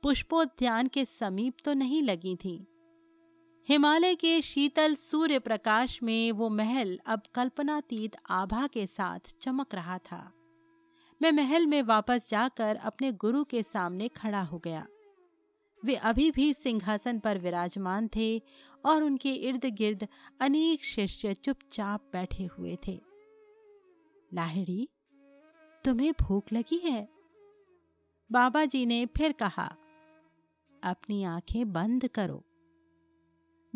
पुष्पोद्यान 0.03 0.87
के 0.87 1.05
समीप 1.05 1.53
तो 1.65 1.73
नहीं 1.73 2.03
लगी 2.03 2.35
थी। 2.35 2.67
हिमालय 3.67 4.15
के 4.15 4.41
शीतल 4.41 4.95
सूर्य 4.95 5.39
प्रकाश 5.39 6.03
में 6.03 6.31
वो 6.31 6.49
महल 6.49 6.99
अब 7.05 7.21
कल्पनातीत 7.33 8.15
आभा 8.29 8.67
के 8.67 8.87
साथ 8.87 9.19
चमक 9.41 9.75
रहा 9.75 9.97
था। 9.97 10.33
मैं 11.21 11.31
महल 11.31 11.65
में 11.65 11.81
वापस 11.81 12.29
जाकर 12.29 12.75
अपने 12.75 13.11
गुरु 13.11 13.43
के 13.43 13.63
सामने 13.63 14.07
खड़ा 14.07 14.41
हो 14.41 14.59
गया। 14.59 14.87
वे 15.85 15.95
अभी 15.95 16.31
भी 16.31 16.53
सिंहासन 16.53 17.19
पर 17.19 17.37
विराजमान 17.37 18.09
थे 18.15 18.41
और 18.85 19.03
उनके 19.03 19.33
इर्द 19.33 19.65
गिर्द 19.65 20.07
अनेक 20.39 20.85
शिष्य 20.85 21.33
चुपचाप 21.33 22.09
बैठे 22.13 22.45
हुए 22.45 22.77
थे। 22.87 23.01
लाहिड़ी, 24.33 24.89
तुम्हें 25.83 26.13
भूख 26.21 26.53
लगी 26.53 26.77
है? 26.77 27.09
बाबा 28.31 28.65
जी 28.65 28.85
ने 28.85 29.05
फिर 29.05 29.31
कहा, 29.31 29.75
अपनी 30.83 31.23
आँखें 31.23 31.73
बंद 31.73 32.07
करो। 32.07 32.46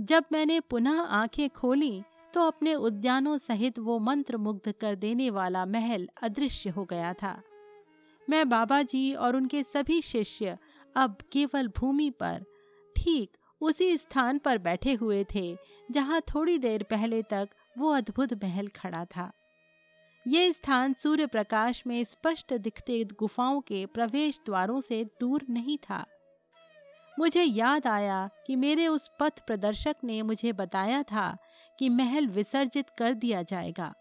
जब 0.01 0.25
मैंने 0.31 0.59
पुनः 0.59 0.99
आँखें 0.99 1.49
खोली 1.49 2.03
तो 2.33 2.41
अपने 2.41 2.73
उद्यानों 2.75 3.37
सहित 3.37 3.79
वो 3.79 3.97
मंत्र 3.99 4.37
मुग्ध 4.37 4.71
कर 4.71 4.95
देने 4.95 5.29
वाला 5.29 5.65
महल 5.65 6.07
अदृश्य 6.23 6.69
हो 6.69 6.85
गया 6.85 7.13
था। 7.13 7.41
मैं 8.27 8.47
बाबा 8.49 8.81
जी 8.81 9.13
और 9.13 9.35
उनके 9.35 9.63
सभी 9.63 10.01
शिष्य 10.01 10.57
अब 10.95 11.17
केवल 11.31 11.67
भूमि 11.67 12.09
पर, 12.09 12.43
ठीक 12.95 13.37
उसी 13.61 13.97
स्थान 13.97 14.37
पर 14.37 14.57
बैठे 14.57 14.93
हुए 14.93 15.25
थे, 15.35 15.57
जहाँ 15.91 16.21
थोड़ी 16.21 16.57
देर 16.57 16.83
पहले 16.83 17.21
तक 17.23 17.49
वो 17.77 17.89
अद्भुत 17.89 18.33
महल 18.33 18.67
खड़ा 18.67 19.05
था। 19.05 19.31
ये 20.25 20.51
स्थान 20.53 20.93
सूर्य 20.93 21.25
प्रकाश 21.25 21.83
में 21.87 22.03
स्पष्ट 22.03 22.53
दिखते 22.53 23.03
गुफाओं 23.19 23.61
के 23.61 23.85
प्रवेश 23.85 24.39
द्वारों 24.45 24.81
से 24.81 25.03
दूर 25.19 25.45
नहीं 25.49 25.77
था। 25.89 26.05
मुझे 27.19 27.43
याद 27.43 27.87
आया 27.87 28.29
कि 28.47 28.55
मेरे 28.55 28.87
उस 28.87 29.11
पथ 29.19 29.39
प्रदर्शक 29.47 29.95
ने 30.03 30.21
मुझे 30.21 30.53
बताया 30.53 31.03
था 31.03 31.37
कि 31.79 31.89
महल 31.89 32.27
विसर्जित 32.27 32.89
कर 32.89 33.13
दिया 33.13 33.43
जाएगा। 33.43 33.93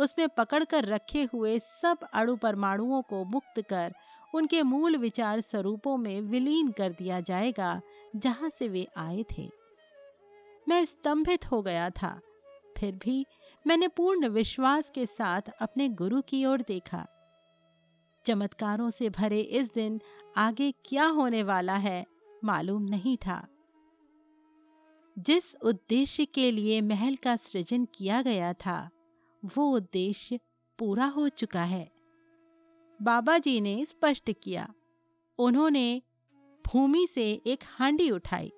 उसमें 0.00 0.28
पकड़कर 0.28 0.84
रखे 0.84 1.22
हुए 1.22 1.58
सब 1.58 1.98
अणु 2.14 2.36
परमाणुओं 2.36 3.02
को 3.02 3.24
मुक्त 3.24 3.60
कर 3.60 3.94
उनके 4.34 4.62
मूल 4.62 4.96
विचार 4.96 5.40
स्वरूपों 5.40 5.96
में 5.96 6.20
विलीन 6.20 6.70
कर 6.70 6.90
दिया 6.90 7.20
जाएगा, 7.20 7.80
जहाँ 8.16 8.50
से 8.50 8.68
वे 8.68 8.88
आए 8.96 9.24
थे। 9.38 9.50
मैं 10.68 10.84
स्तंभित 10.84 11.52
हो 11.52 11.62
गया 11.62 11.90
था। 11.90 12.20
फिर 12.78 12.96
भी 12.96 13.26
मैंने 13.66 13.88
पूर्ण 13.88 14.28
विश्वास 14.28 14.90
के 14.90 15.06
साथ 15.06 15.42
अपने 15.60 15.88
गुरु 15.88 16.22
की 16.22 16.44
ओर 16.44 16.62
देखा। 16.62 17.06
चमत्कारों 18.24 18.90
से 18.90 19.10
भरे 19.10 19.40
इस 19.40 19.72
दिन 19.74 20.00
आगे 20.36 20.74
क्या 20.84 21.06
होने 21.06 21.42
वाला 21.42 21.74
है? 21.74 22.13
मालूम 22.44 22.82
नहीं 22.82 23.16
था। 23.16 23.48
जिस 25.18 25.54
उद्देश्य 25.54 26.24
के 26.24 26.50
लिए 26.50 26.80
महल 26.80 27.16
का 27.16 27.36
सृजन 27.36 27.84
किया 27.84 28.22
गया 28.22 28.52
था, 28.52 28.90
वो 29.56 29.76
उद्देश्य 29.76 30.40
पूरा 30.78 31.06
हो 31.06 31.28
चुका 31.28 31.64
है। 31.64 31.92
बाबा 33.02 33.38
जी 33.38 33.60
ने 33.60 33.84
स्पष्ट 33.84 34.32
किया। 34.42 34.74
उन्होंने 35.38 36.02
भूमि 36.66 37.06
से 37.14 37.42
एक 37.46 37.60
हांडी 37.66 38.10
उठाई। 38.10 38.52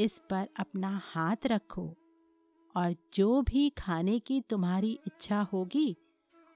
इस 0.00 0.22
पर 0.30 0.48
अपना 0.58 1.00
हाथ 1.04 1.36
रखो 1.46 1.94
और 2.76 2.94
जो 3.14 3.42
भी 3.42 3.70
खाने 3.70 4.18
की 4.18 4.40
तुम्हारी 4.40 5.00
इच्छा 5.06 5.40
होगी, 5.42 5.96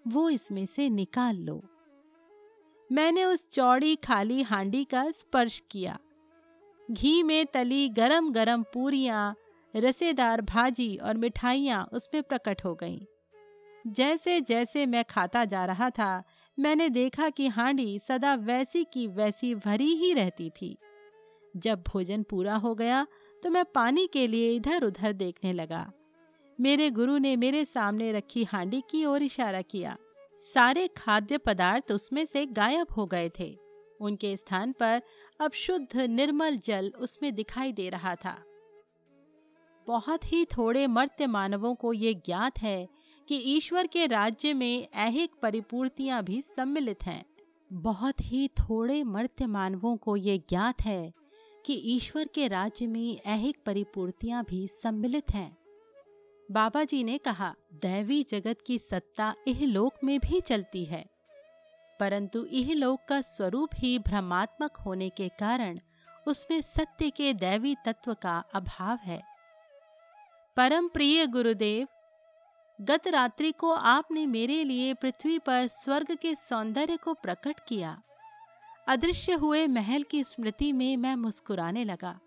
वो 0.09 0.31
इसमें 0.31 0.67
से 0.67 0.89
निकाल 0.89 1.37
लो। 1.37 1.70
मैंने 2.91 3.25
उस 3.25 3.49
चौड़ी 3.49 3.97
खाली 3.97 4.43
हांडी 4.43 4.85
का 4.85 5.11
स्पर्श 5.11 5.63
किया। 5.71 5.99
घी 6.91 7.23
में 7.23 7.47
तली 7.47 7.89
गरम 7.89 8.33
गरम 8.33 8.63
पूरियाँ, 8.63 9.35
रसेदार 9.75 10.41
भाजी 10.41 10.97
और 10.97 11.17
मिठाइयाँ 11.17 11.89
उसमें 11.93 12.23
प्रकट 12.23 12.65
हो 12.65 12.75
गईं। 12.75 13.01
जैसे 13.87 14.41
जैसे 14.41 14.87
मैं 14.87 15.05
खाता 15.05 15.45
जा 15.45 15.65
रहा 15.65 15.91
था, 15.91 16.23
मैंने 16.59 16.89
देखा 16.89 17.29
कि 17.31 17.47
हांडी 17.49 17.99
सदा 17.99 18.35
वैसी 18.35 18.85
की 18.85 19.07
वैसी 19.07 19.55
भरी 19.55 19.93
ही 19.95 20.13
रहती 20.13 20.51
थी। 20.51 20.77
जब 21.57 21.83
भोजन 21.83 22.23
पूरा 22.23 22.57
हो 22.57 22.75
गया 22.75 23.07
तो 23.43 23.51
मैं 23.51 23.65
पानी 23.65 24.07
के 24.07 24.27
लिए 24.27 24.53
इधर 24.55 24.85
उधर 24.85 25.13
देखने 25.13 25.53
लगा। 25.53 25.91
मेरे 26.59 26.91
गुरु 26.91 27.19
ने 27.19 27.37
मेरे 27.37 27.65
सामने 27.65 28.13
रखी 28.13 28.45
हांडी 28.45 28.83
की 28.91 29.05
ओर 29.05 29.23
इशारा 29.23 29.63
किया। 29.63 29.97
सारे 30.55 30.89
खाद्य 30.89 31.39
पदार्थ 31.39 31.93
उसमें 31.93 32.27
से 32.27 32.47
गायब 32.47 32.87
हो 32.97 33.07
गए 33.07 33.31
थे। 33.39 33.59
उनके 34.01 34.37
स्थान 34.37 34.73
पर 34.73 35.03
अब 35.41 35.53
शुद्ध 35.53 35.97
निर्मल 35.97 36.57
जल 36.57 36.93
उसमें 36.99 37.35
दिखाई 37.35 37.73
दे 37.73 37.89
रहा 37.89 38.15
था। 38.15 38.43
बहुत 39.87 40.33
ही 40.33 40.45
थोड़े 40.45 40.87
मर्त्य 40.87 41.27
मानवों 41.27 41.75
को 41.75 41.93
ये 41.93 42.15
ज्ञात 42.15 42.59
है 42.59 42.89
कि 43.29 43.37
ईश्वर 43.37 43.87
के 43.87 44.07
राज्य 44.07 44.55
में 44.55 44.89
ऐहिक 44.95 45.31
परिपूर्तियाँ 45.43 46.25
भी 46.25 46.43
सम्मिलित 46.43 47.03
हैं। 47.03 47.25
बहुत 47.73 48.15
ही 48.21 48.49
थोड़े 48.49 49.05
मर्त्य 49.05 49.47
मानवों 49.47 49.97
को 49.97 50.17
ये 50.17 50.39
ज्ञात 50.39 50.83
है 50.83 51.13
कि 51.67 51.75
ईश्वर 51.75 52.29
के 52.35 52.49
राज्य 52.49 52.87
में 52.87 53.21
ऐहिक 53.27 53.57
परिपूर्तियाँ 53.67 54.45
भी 54.49 54.67
सम्मिलित 54.67 55.31
हैं। 55.31 55.60
बाबा 56.51 56.85
जी 56.85 57.05
ने 57.05 57.19
कहा, 57.19 57.55
दैवी 57.73 58.23
जगत 58.23 58.57
की 58.67 58.79
सत्ता 58.79 59.35
इहलोक 59.49 59.95
में 60.05 60.21
भी 60.21 60.41
चलती 60.41 60.85
है। 60.85 61.07
परंतु 62.01 62.45
इहलोक 62.45 63.01
का 63.09 63.21
स्वरूप 63.21 63.71
ही 63.75 63.99
भ्रमात्मक 63.99 64.77
होने 64.77 65.11
के 65.11 65.29
कारण 65.29 65.79
उसमें 66.29 66.63
सत्य 66.63 67.11
के 67.11 67.35
दैवी 67.35 67.77
तत्व 67.87 68.15
का 68.15 68.45
अभाव 68.55 68.99
है। 69.03 69.23
परम 70.57 70.89
प्रिय 70.89 71.27
गुरुदेव, 71.27 71.89
गत 72.81 73.09
रात्रि 73.09 73.53
को 73.53 73.73
आपने 73.73 74.27
मेरे 74.27 74.65
लिए 74.65 74.95
पृथ्वी 74.95 75.39
पर 75.39 75.67
स्वर्ग 75.67 76.15
के 76.15 76.35
सौंदर्य 76.35 76.97
को 76.97 77.15
प्रकट 77.15 77.61
किया। 77.69 78.03
अदृश्य 78.89 79.33
हुए 79.33 79.67
महल 79.67 80.03
की 80.03 80.25
स्मृति 80.25 80.73
में 80.73 80.97
मैं 80.97 81.17
मुस्कुराने 81.17 81.85
लगा। 81.85 82.21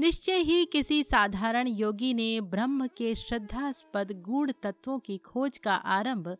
निश्चय 0.00 0.36
ही 0.36 0.64
किसी 0.64 1.02
साधारण 1.02 1.68
योगी 1.68 2.14
ने 2.14 2.40
ब्रह्म 2.40 2.86
के 2.86 3.14
श्रद्धास्पद 3.14 4.12
गूढ़ 4.12 4.50
तत्वों 4.50 4.98
की 4.98 5.18
खोज 5.18 5.58
का 5.58 5.74
आरंभ 5.74 6.36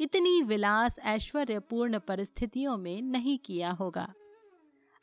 इतनी 0.00 0.42
विलास, 0.42 0.98
ऐश्वर्यपूर्ण 0.98 1.98
परिस्थितियों 1.98 2.76
में 2.76 3.02
नहीं 3.02 3.38
किया 3.38 3.70
होगा। 3.70 4.12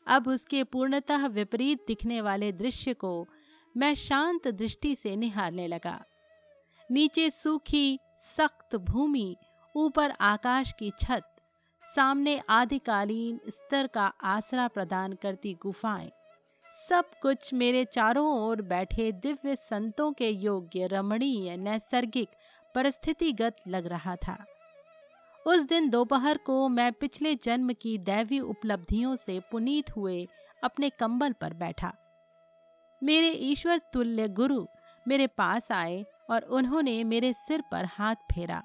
अब 0.08 0.28
उसके 0.28 0.64
पूर्णतः 0.64 1.28
विपरीत 1.28 1.84
दिखने 1.88 2.22
वाले 2.22 2.52
दृश्य 2.52 2.94
को 2.94 3.28
मैं 3.78 3.96
शांत 3.96 4.48
दृष्टि 4.48 4.96
से 4.96 5.16
निहारने 5.16 5.68
लगा। 5.68 6.04
नीचे 6.92 7.30
सूखी, 7.30 8.00
सख्त 8.18 8.76
भूमि, 8.76 9.36
ऊपर 9.76 10.10
आकाश 10.10 10.74
की 10.80 10.92
छत, 11.00 11.24
सामने 11.96 12.42
आदिकालीन 12.50 13.40
स्तर 13.50 13.88
का 13.88 14.06
आसरा 14.24 14.68
प्रदान 14.68 15.14
करती 15.14 15.54
गुफाएँ 15.54 16.12
सब 16.90 17.06
कुछ 17.22 17.54
मेरे 17.54 17.84
चारों 17.86 18.26
ओर 18.40 18.62
बैठे 18.62 19.12
दिव्य 19.12 19.56
संतों 19.56 20.12
के 20.12 20.30
योग्य 20.30 20.88
रमणीय 20.88 21.56
नैसर्गिक 21.58 22.30
परिस्थितिगत 22.76 23.56
लग 23.68 23.86
रहा 23.86 24.16
था। 24.16 24.46
उस 25.46 25.62
दिन 25.62 25.90
दोपहर 25.90 26.38
को 26.38 26.68
मैं 26.70 26.92
पिछले 26.92 27.36
जन्म 27.36 27.74
की 27.74 27.98
दैवी 27.98 28.40
उपलब्धियों 28.40 29.16
से 29.16 29.40
पुनीत 29.52 29.96
हुए 29.96 30.28
अपने 30.64 30.90
कंबल 30.90 31.34
पर 31.34 31.54
बैठा। 31.54 31.94
मेरे 33.02 33.30
ईश्वर 33.30 33.80
तुल्य 33.94 34.28
गुरु 34.28 34.66
मेरे 35.08 35.28
पास 35.28 35.72
आए 35.72 36.06
और 36.30 36.42
उन्होंने 36.42 37.04
मेरे 37.04 37.34
सिर 37.34 37.64
पर 37.72 37.86
हाथ 37.86 38.16
फेरा। 38.32 38.62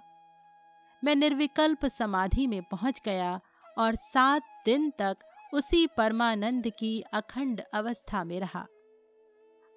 मैं 1.02 1.14
निर्विकल्प 1.16 1.87
समाधि 1.87 2.46
में 2.46 2.62
पहुँच 2.62 3.00
गया 3.04 3.40
और 3.78 3.94
सात 3.94 4.42
दिन 4.64 4.90
तक 4.90 5.16
उसी 5.52 5.87
परमानंद 5.87 6.68
की 6.70 7.00
अखंड 7.00 7.61
अवस्था 7.74 8.24
में 8.24 8.40
रहा। 8.40 8.66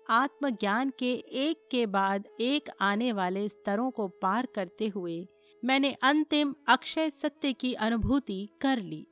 आत्मज्ञान 0.10 0.92
के 1.00 1.14
एक 1.14 1.68
के 1.72 1.86
बाद 1.86 2.28
एक 2.40 2.70
आने 2.82 3.12
वाले 3.12 3.50
स्तरों 3.50 3.92
को 3.92 4.08
पार 4.08 4.46
करते 4.46 4.88
हुए 4.88 5.28
मैंने 5.66 5.92
अंतिम 6.04 6.54
अक्षय 6.68 7.10
सत्य 7.10 7.54
की 7.54 7.74
अनुभूति 7.74 8.50
कर 8.62 8.78
ली। 8.78 9.08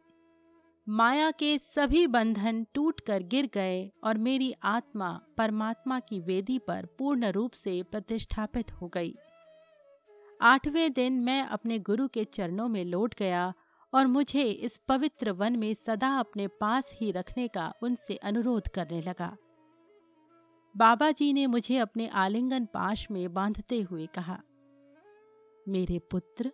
माया 0.89 1.31
के 1.31 1.57
सभी 1.57 2.07
बंधन 2.07 2.65
टूटकर 2.73 3.23
गिर 3.23 3.49
गए 3.53 3.91
और 4.03 4.17
मेरी 4.17 4.53
आत्मा 4.63 5.21
परमात्मा 5.37 5.99
की 5.99 6.19
वेदी 6.19 6.59
पर 6.59 6.85
पूर्ण 6.97 7.25
रूप 7.25 7.51
से 7.51 7.83
प्रतिष्ठापित 7.83 8.71
हो 8.71 8.87
गई। 8.87 9.15
आठवें 10.41 10.93
दिन 10.93 11.13
मैं 11.13 11.41
अपने 11.43 11.79
गुरु 11.79 12.07
के 12.07 12.23
चरणों 12.23 12.67
में 12.67 12.85
लौट 12.85 13.15
गया 13.15 13.53
और 13.93 14.07
मुझे 14.07 14.43
इस 14.43 14.77
पवित्र 14.77 15.31
वन 15.31 15.55
में 15.55 15.73
सदा 15.73 16.15
अपने 16.19 16.47
पास 16.47 16.97
ही 17.01 17.11
रखने 17.11 17.47
का 17.47 17.73
उनसे 17.83 18.15
अनुरोध 18.15 18.67
करने 18.67 19.01
लगा। 19.01 19.35
बाबा 20.77 21.11
जी 21.11 21.33
ने 21.33 21.47
मुझे 21.47 21.77
अपने 21.77 22.07
आलिंगन 22.07 22.65
पाश 22.65 23.07
में 23.11 23.33
बांधते 23.33 23.81
हुए 23.81 24.05
कहा, 24.05 24.39
मेरे 25.67 25.99
पुत्र, 25.99 26.51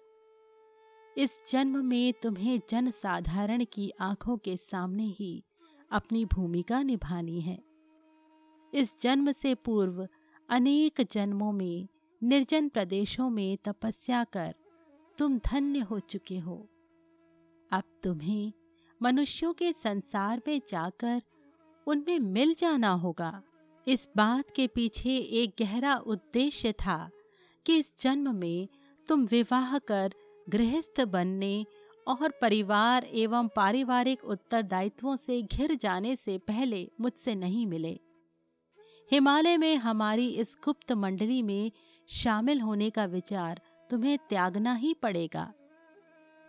इस 1.17 1.41
जन्म 1.52 1.86
में 1.86 2.13
तुम्हें 2.13 2.60
जन 2.69 2.91
साधारण 2.91 3.65
की 3.65 3.91
आँखों 4.00 4.38
के 4.38 4.58
सामने 4.58 5.04
ही 5.04 5.43
अपनी 5.91 6.26
भूमिका 6.26 6.82
निभानी 6.84 7.41
है। 7.41 7.58
इस 8.74 9.02
जन्म 9.02 9.32
से 9.32 9.56
पूर्व 9.56 10.08
अनेक 10.50 11.02
जन्मों 11.12 11.52
में, 11.52 11.88
निर्जन 12.24 12.69
प्रदेशों 12.69 13.30
में 13.30 13.58
तपस्या 13.58 14.24
कर 14.24 14.56
तुम 15.17 15.38
धन्य 15.38 15.80
हो 15.80 16.00
चुके 16.00 16.38
हो। 16.38 16.67
अब 17.76 17.84
तुम्हें 18.04 18.52
मनुष्यों 19.02 19.54
के 19.54 19.72
संसार 19.74 20.42
में 20.48 20.62
जाकर 20.70 21.22
उनमें 21.88 22.20
मिल 22.20 22.54
जाना 22.54 22.90
होगा। 22.90 23.42
इस 23.88 24.10
बात 24.18 24.52
के 24.56 24.68
पीछे 24.68 25.18
एक 25.42 25.56
गहरा 25.60 25.96
उद्देश्य 25.96 26.72
था 26.72 27.10
कि 27.66 27.78
इस 27.78 27.94
जन्म 28.00 28.36
में 28.36 28.68
तुम 29.08 29.26
विवाह 29.26 29.78
कर 29.78 30.14
गृहस्थ 30.50 31.02
बनने 31.02 31.66
और 32.08 32.34
परिवार 32.42 33.04
एवं 33.14 33.48
पारिवारिक 33.48 34.24
उत्तरदायित्वों 34.24 35.16
से 35.16 35.42
घिर 35.42 35.76
जाने 35.76 36.16
से 36.16 36.38
पहले 36.38 36.92
मुझसे 37.02 37.36
नहीं 37.36 37.68
मिले। 37.68 38.00
हिमालय 39.12 39.58
में 39.58 39.76
हमारी 39.76 40.28
इस 40.30 40.58
गुप्त 40.66 40.92
मंडली 40.92 41.42
में 41.42 41.72
शामिल 42.08 42.62
होने 42.62 42.90
का 42.90 43.06
विचार 43.06 43.62
तुम्हें 43.90 44.18
त्यागना 44.30 44.74
ही 44.74 44.94
पड़ेगा। 44.94 45.54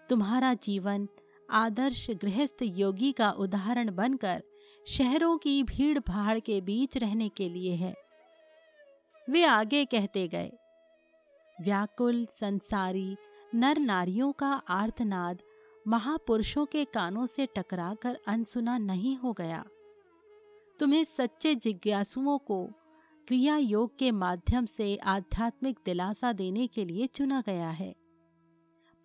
तुम्हारा 0.08 0.54
जीवन 0.54 1.08
आदर्श 1.50 2.10
गृहस्थ 2.10 2.62
योगी 2.62 3.12
का 3.12 3.30
उदाहरण 3.30 3.94
बनकर 3.94 4.42
शहरों 4.88 5.38
की 5.38 5.62
भीड़ 5.62 5.98
भाड़ 5.98 6.38
के 6.40 6.60
बीच 6.60 6.96
रहने 6.96 7.28
के 7.28 7.48
लिए 7.48 7.74
है। 7.74 7.94
वे 9.30 9.44
आगे 9.44 9.84
कहते 9.84 10.28
गए, 10.28 10.52
व्याकुल, 11.60 12.26
संसारी, 12.32 13.16
नर 13.54 13.78
नारियों 13.78 14.32
का 14.32 14.52
आर्तनाद 14.68 15.42
महापुरुषों 15.88 16.66
के 16.66 16.84
कानों 16.84 17.26
से 17.26 17.46
टकराकर 17.56 18.18
अनसुना 18.28 18.78
नहीं 18.78 19.16
हो 19.16 19.32
गया। 19.32 19.64
तुम्हें 20.78 21.04
सच्चे 21.04 21.54
जिज्ञासुओं 21.54 22.38
को 22.38 22.64
क्रिया 23.28 23.56
योग 23.56 23.98
के 23.98 24.10
माध्यम 24.10 24.66
से 24.66 24.96
आध्यात्मिक 24.96 25.78
दिलासा 25.84 26.32
देने 26.32 26.66
के 26.66 26.84
लिए 26.84 27.06
चुना 27.06 27.40
गया 27.46 27.70
है। 27.70 27.94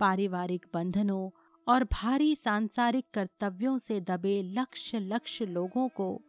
पारिवारिक 0.01 0.65
बंधनों 0.73 1.29
और 1.67 1.83
भारी 1.83 2.35
सांसारिक 2.35 3.05
कर्तव्यों 3.13 3.77
से 3.77 3.99
दबे 4.01 4.41
लक्ष्य 4.43 4.99
लक्ष्य 4.99 5.45
लोगों 5.45 5.87
को 5.89 6.21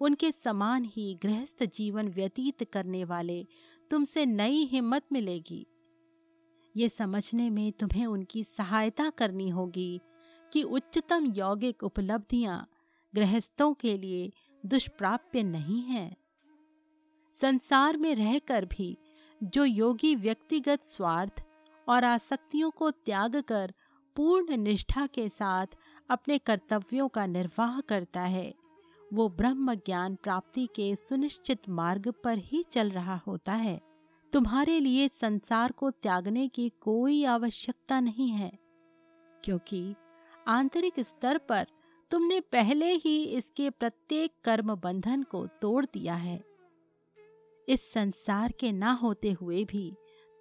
उनके 0.00 0.30
समान 0.32 0.84
ही 0.84 1.14
गृहस्थ 1.22 1.64
जीवन 1.64 2.08
व्यतीत 2.08 2.62
करने 2.72 3.04
वाले 3.04 3.46
तुमसे 3.90 4.24
नई 4.26 4.64
हिम्मत 4.64 5.02
मिलेगी। 5.12 5.66
ये 6.74 6.88
समझने 6.88 7.50
में 7.50 7.70
तुम्हें 7.72 8.06
उनकी 8.06 8.44
सहायता 8.44 9.08
करनी 9.10 9.48
होगी 9.48 10.00
कि 10.52 10.62
उच्चतम 10.62 11.32
यौगिक 11.36 11.82
उपलब्धियाँ 11.84 12.66
गृहस्थों 13.14 13.72
के 13.74 13.96
लिए 13.98 14.32
दुष्प्राप्य 14.64 15.42
नहीं 15.42 15.82
है। 15.82 16.16
संसार 17.36 17.96
में 17.96 18.14
रहकर 18.14 18.64
भी 18.64 18.96
जो 19.42 19.64
योगी 19.64 20.14
व्यक्तिगत 20.16 20.84
स्वार्थ 20.84 21.44
और 21.88 22.04
आसक्तियों 22.04 22.70
को 22.70 22.90
त्याग 22.90 23.36
कर 23.42 23.72
पूर्ण 24.16 24.56
निष्ठा 24.56 25.06
के 25.06 25.28
साथ 25.28 25.76
अपने 26.10 26.38
कर्तव्यों 26.38 27.08
का 27.08 27.26
निर्वाह 27.26 27.80
करता 27.80 28.20
है। 28.22 28.52
वो 29.10 29.28
ब्रह्म 29.28 29.74
ज्ञान 29.76 30.14
प्राप्ति 30.14 30.66
के 30.74 30.94
सुनिश्चित 30.96 31.68
मार्ग 31.70 32.12
पर 32.24 32.38
ही 32.38 32.62
चल 32.62 32.90
रहा 32.90 33.16
होता 33.26 33.52
है। 33.54 33.80
तुम्हारे 34.32 34.78
लिए 34.80 35.08
संसार 35.12 35.72
को 35.72 35.90
त्यागने 35.92 36.46
की 36.48 36.68
कोई 36.80 37.24
आवश्यकता 37.26 38.00
नहीं 38.00 38.28
है, 38.28 38.52
क्योंकि 39.44 39.94
आंतरिक 40.48 41.00
स्तर 41.00 41.38
पर 41.38 41.66
तुमने 42.10 42.40
पहले 42.52 42.92
ही 42.94 43.22
इसके 43.24 43.70
प्रत्येक 43.70 44.32
कर्म 44.44 44.74
बंधन 44.74 45.22
को 45.22 45.46
तोड़ 45.60 45.84
दिया 45.84 46.14
है। 46.16 46.40
इस 47.68 47.92
संसार 47.92 48.52
के 48.52 48.72
ना 48.72 48.92
होते 48.92 49.32
हुए 49.32 49.64
भी 49.64 49.92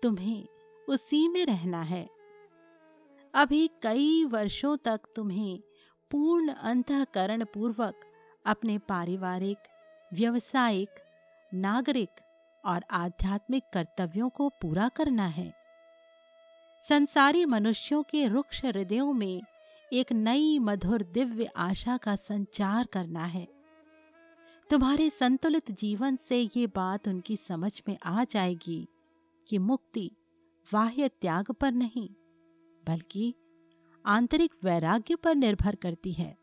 तुम्हें 0.04 0.48
उसी 0.90 1.28
में 1.30 1.46
रहना 1.46 1.82
है। 1.82 2.10
अभी 3.34 3.70
कई 3.84 4.26
वर्षों 4.26 4.78
तक 4.78 5.02
तुम्हें 5.16 5.60
पूर्ण 6.12 6.50
अंतकरण 6.50 7.44
पूर्वक 7.44 7.96
अपने 8.46 8.78
पारिवारिक, 8.78 9.58
व्यवसायिक, 10.14 10.90
नागरिक 11.54 12.10
और 12.66 12.86
आध्यात्मिक 12.92 13.64
कर्तव्यों 13.74 14.30
को 14.30 14.50
पूरा 14.50 14.90
करना 14.90 15.26
है। 15.26 15.54
संसारी 16.90 17.46
मनुष्यों 17.46 18.04
के 18.04 18.28
रुक्ष 18.28 18.66
हृदयों 18.66 19.14
में 19.14 19.42
एक 19.94 20.12
नई 20.12 20.60
मधुर 20.60 21.04
दिव्य 21.04 21.50
आशा 21.56 21.98
का 21.98 22.16
संचार 22.16 22.86
करना 22.86 23.26
है। 23.26 23.48
तुम्हारे 24.70 25.10
संतुलित 25.10 25.72
जीवन 25.72 26.16
से 26.16 26.50
ये 26.58 26.68
बात 26.68 27.08
उनकी 27.08 27.38
समझ 27.38 27.82
में 27.88 27.98
आ 28.06 28.24
जाएगी 28.24 28.88
कि 29.48 29.58
मुक्ति 29.58 30.12
बाह्य 30.74 31.08
त्याग 31.08 31.52
पर 31.52 31.72
नहीं, 31.72 32.10
बल्कि 32.88 33.36
आंतरिक 34.06 34.52
वैराग्य 34.64 35.16
पर 35.16 35.36
निर्भर 35.36 35.76
करती 35.76 36.12
है। 36.12 36.38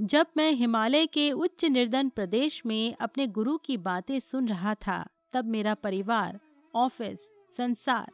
जब 0.00 0.26
मैं 0.36 0.52
हिमालय 0.52 1.06
के 1.06 1.30
उच्च 1.32 1.64
निर्धन 1.64 2.08
प्रदेश 2.08 2.62
में 2.66 2.94
अपने 2.94 3.26
गुरु 3.26 3.56
की 3.58 3.76
बातें 3.76 4.20
सुन 4.20 4.48
रहा 4.48 4.74
था, 4.74 5.06
तब 5.32 5.44
मेरा 5.44 5.74
परिवार, 5.74 6.40
ऑफ़िस, 6.74 7.30
संसार 7.56 8.12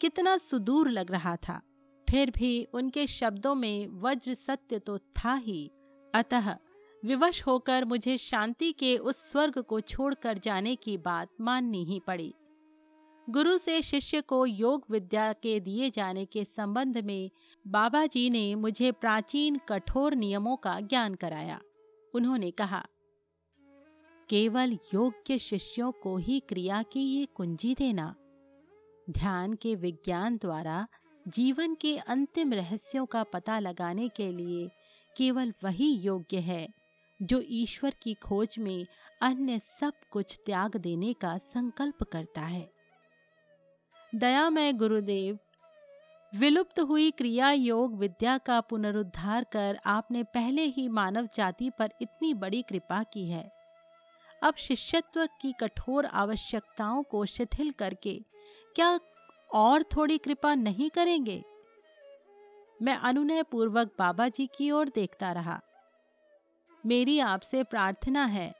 कितना 0.00 0.36
सुदूर 0.36 0.90
लग 0.90 1.10
रहा 1.10 1.36
था। 1.36 1.60
फिर 2.10 2.30
भी 2.30 2.64
उनके 2.64 3.06
शब्दों 3.06 3.54
में 3.54 3.88
वज्र 4.00 4.34
सत्य 4.34 4.78
तो 4.78 4.98
था 4.98 5.34
ही। 5.34 5.70
अतः 6.14 6.56
विवश 7.04 7.42
होकर 7.46 7.84
मुझे 7.84 8.18
शांति 8.18 8.72
के 8.72 8.96
उस 8.96 9.30
स्वर्ग 9.30 9.58
को 9.58 9.80
छोड़कर 9.80 10.38
जाने 10.38 10.76
की 10.76 10.96
बात 10.98 11.28
माननी 11.40 11.84
ही 11.84 12.00
पड़ी। 12.06 12.34
गुरु 13.30 13.58
से 13.58 13.82
शिष्य 13.82 14.20
को 14.20 14.46
योग 14.46 14.84
विद्या 14.90 15.32
के 15.32 15.60
दिए 15.60 15.90
जाने 15.90 16.24
के 16.24 16.44
संबंध 16.44 16.98
में 16.98 17.30
बाबा 17.66 18.06
जी 18.06 18.30
ने 18.30 18.54
मुझे 18.54 18.92
प्राचीन 18.92 19.60
कठोर 19.68 20.14
नियमों 20.14 20.56
का 20.56 20.80
ज्ञान 20.80 21.14
कराया। 21.14 21.60
उन्होंने 22.14 22.50
कहा, 22.50 22.86
केवल 24.28 24.78
योग्य 24.94 25.38
शिष्यों 25.38 25.92
को 25.92 26.16
ही 26.16 26.40
क्रिया 26.40 26.82
की 26.82 27.00
ये 27.00 27.26
कुंजी 27.26 27.74
देना। 27.74 28.14
ध्यान 29.10 29.54
के 29.54 29.74
विज्ञान 29.74 30.36
द्वारा 30.36 30.86
जीवन 31.28 31.74
के 31.74 31.96
अंतिम 31.96 32.52
रहस्यों 32.52 33.06
का 33.06 33.22
पता 33.22 33.58
लगाने 33.58 34.08
के 34.08 34.32
लिए 34.32 34.68
केवल 35.16 35.52
वही 35.64 35.92
योग्य 35.92 36.38
है, 36.38 36.68
जो 37.22 37.42
ईश्वर 37.44 37.94
की 38.02 38.14
खोज 38.14 38.56
में 38.58 38.86
अन्य 39.22 39.58
सब 39.58 39.92
कुछ 40.10 40.38
त्याग 40.46 40.76
देने 40.76 41.12
का 41.12 41.38
संकल्प 41.38 42.02
करता 42.02 42.40
है। 42.40 42.79
दयामय 44.14 44.72
गुरुदेव। 44.72 45.38
विलुप्त 46.34 46.80
हुई 46.80 47.10
क्रिया 47.10 47.50
योग 47.50 47.98
विद्या 47.98 48.38
का 48.38 48.60
पुनरुद्धार 48.60 49.44
कर 49.44 49.80
आपने 49.86 50.22
पहले 50.22 50.62
ही 50.62 50.88
मानव 50.88 51.28
जाति 51.34 51.70
पर 51.70 51.90
इतनी 52.02 52.34
बड़ी 52.34 52.62
कृपा 52.62 53.02
की 53.02 53.28
है। 53.30 53.52
अब 54.42 54.54
शिष्यत्व 54.54 55.26
की 55.26 55.52
कठोर 55.52 56.06
आवश्यकताओं 56.06 57.02
को 57.02 57.24
शिथिल 57.24 57.72
करके 57.72 58.24
क्या 58.74 59.00
और 59.54 59.82
थोड़ी 59.82 60.18
कृपा 60.18 60.54
नहीं 60.54 60.90
करेंगे? 60.90 61.44
मैं 62.82 62.96
अनुनय 62.96 63.42
पूर्वक 63.42 63.92
बाबा 63.98 64.28
जी 64.28 64.46
की 64.46 64.70
ओर 64.70 64.88
देखता 64.88 65.32
रहा। 65.32 65.60
मेरी 66.86 67.18
आपसे 67.18 67.62
प्रार्थना 67.62 68.24
है 68.24 68.54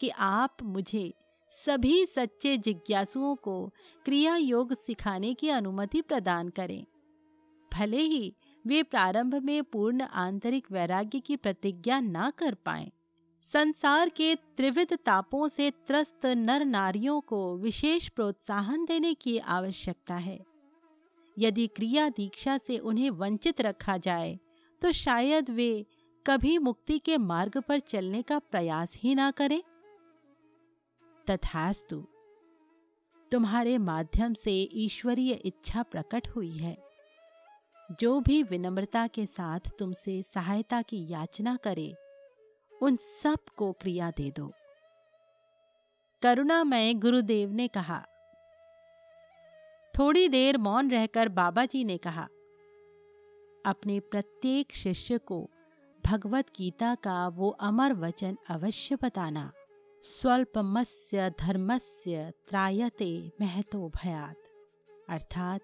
कि 0.00 0.08
आप 0.08 0.56
मुझे 0.62 1.14
सभी 1.52 2.04
सच्चे 2.06 2.56
जिज्ञासुओं 2.56 3.34
को 3.36 3.66
क्रिया 4.04 4.36
योग 4.36 4.74
सिखाने 4.76 5.32
की 5.34 5.48
अनुमति 5.48 6.00
प्रदान 6.00 6.48
करें। 6.48 6.84
भले 7.72 8.00
ही 8.00 8.34
वे 8.64 8.82
प्रारंभ 8.82 9.34
में 9.34 9.62
पूर्ण 9.64 10.02
आंतरिक 10.02 10.70
वैराग्य 10.72 11.20
की 11.20 11.36
प्रतिज्ञा 11.36 12.00
ना 12.00 12.30
कर 12.30 12.54
पाए, 12.54 12.90
संसार 13.44 14.08
के 14.08 14.34
त्रिविध 14.34 14.92
तापों 14.96 15.48
से 15.48 15.70
त्रस्त 15.86 16.26
नर 16.26 16.64
नारियों 16.64 17.20
को 17.20 17.56
विशेष 17.56 18.08
प्रोत्साहन 18.08 18.84
देने 18.84 19.14
की 19.14 19.38
आवश्यकता 19.38 20.14
है। 20.16 20.38
यदि 21.36 21.66
क्रिया 21.66 22.08
दीक्षा 22.08 22.58
से 22.58 22.78
उन्हें 22.78 23.08
वंचित 23.10 23.60
रखा 23.60 23.96
जाए 23.96 24.38
तो 24.82 24.92
शायद 24.92 25.50
वे 25.50 25.86
कभी 26.26 26.56
मुक्ति 26.58 26.98
के 26.98 27.16
मार्ग 27.18 27.58
पर 27.58 27.80
चलने 27.80 28.22
का 28.22 28.38
प्रयास 28.40 28.94
ही 28.96 29.14
ना 29.14 29.30
करें। 29.30 29.60
तथास्तु। 31.30 32.06
तुम्हारे 33.32 33.78
माध्यम 33.78 34.34
से 34.34 34.52
ईश्वरीय 34.72 35.32
इच्छा 35.32 35.82
प्रकट 35.82 36.28
हुई 36.28 36.52
है। 36.52 36.76
जो 38.00 38.20
भी 38.20 38.42
विनम्रता 38.42 39.06
के 39.06 39.26
साथ 39.26 39.60
तुमसे 39.78 40.22
सहायता 40.22 40.82
की 40.82 41.06
याचना 41.10 41.56
करे, 41.56 41.94
उन 42.82 42.96
सबको 42.96 43.72
क्रिया 43.72 44.10
दे 44.10 44.30
दो। 44.30 44.52
करुणामय 46.22 46.94
गुरुदेव 46.94 47.52
ने 47.52 47.68
कहा। 47.68 48.04
थोड़ी 49.94 50.28
देर 50.28 50.58
मौन 50.58 50.90
रहकर 50.90 51.28
बाबा 51.28 51.64
जी 51.64 51.84
ने 51.84 51.98
कहा, 51.98 52.28
अपने 53.66 54.00
प्रत्येक 54.00 54.74
शिष्य 54.74 55.18
को 55.18 55.50
भगवत 56.06 56.46
गीता 56.48 56.94
का 56.94 57.28
वो 57.28 57.50
अमर 57.50 57.92
वचन 57.92 58.38
अवश्य 58.50 58.96
बताना। 58.96 59.52
स्वल्पमस्य 60.02 61.30
धर्मस्य 61.30 62.32
त्रायते 62.48 63.32
महतो 63.40 63.88
भयात। 63.88 64.36
अर्थात, 65.08 65.60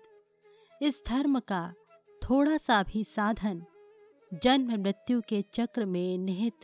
इस 0.82 1.02
धर्म 1.06 1.40
का 1.40 1.74
थोड़ा 2.22 2.56
सा 2.56 2.82
भी 2.82 3.04
साधन 3.04 3.64
जन्म 4.42 4.82
मृत्यु 4.82 5.20
के 5.28 5.44
चक्र 5.52 5.84
में 5.84 6.18
निहित 6.18 6.54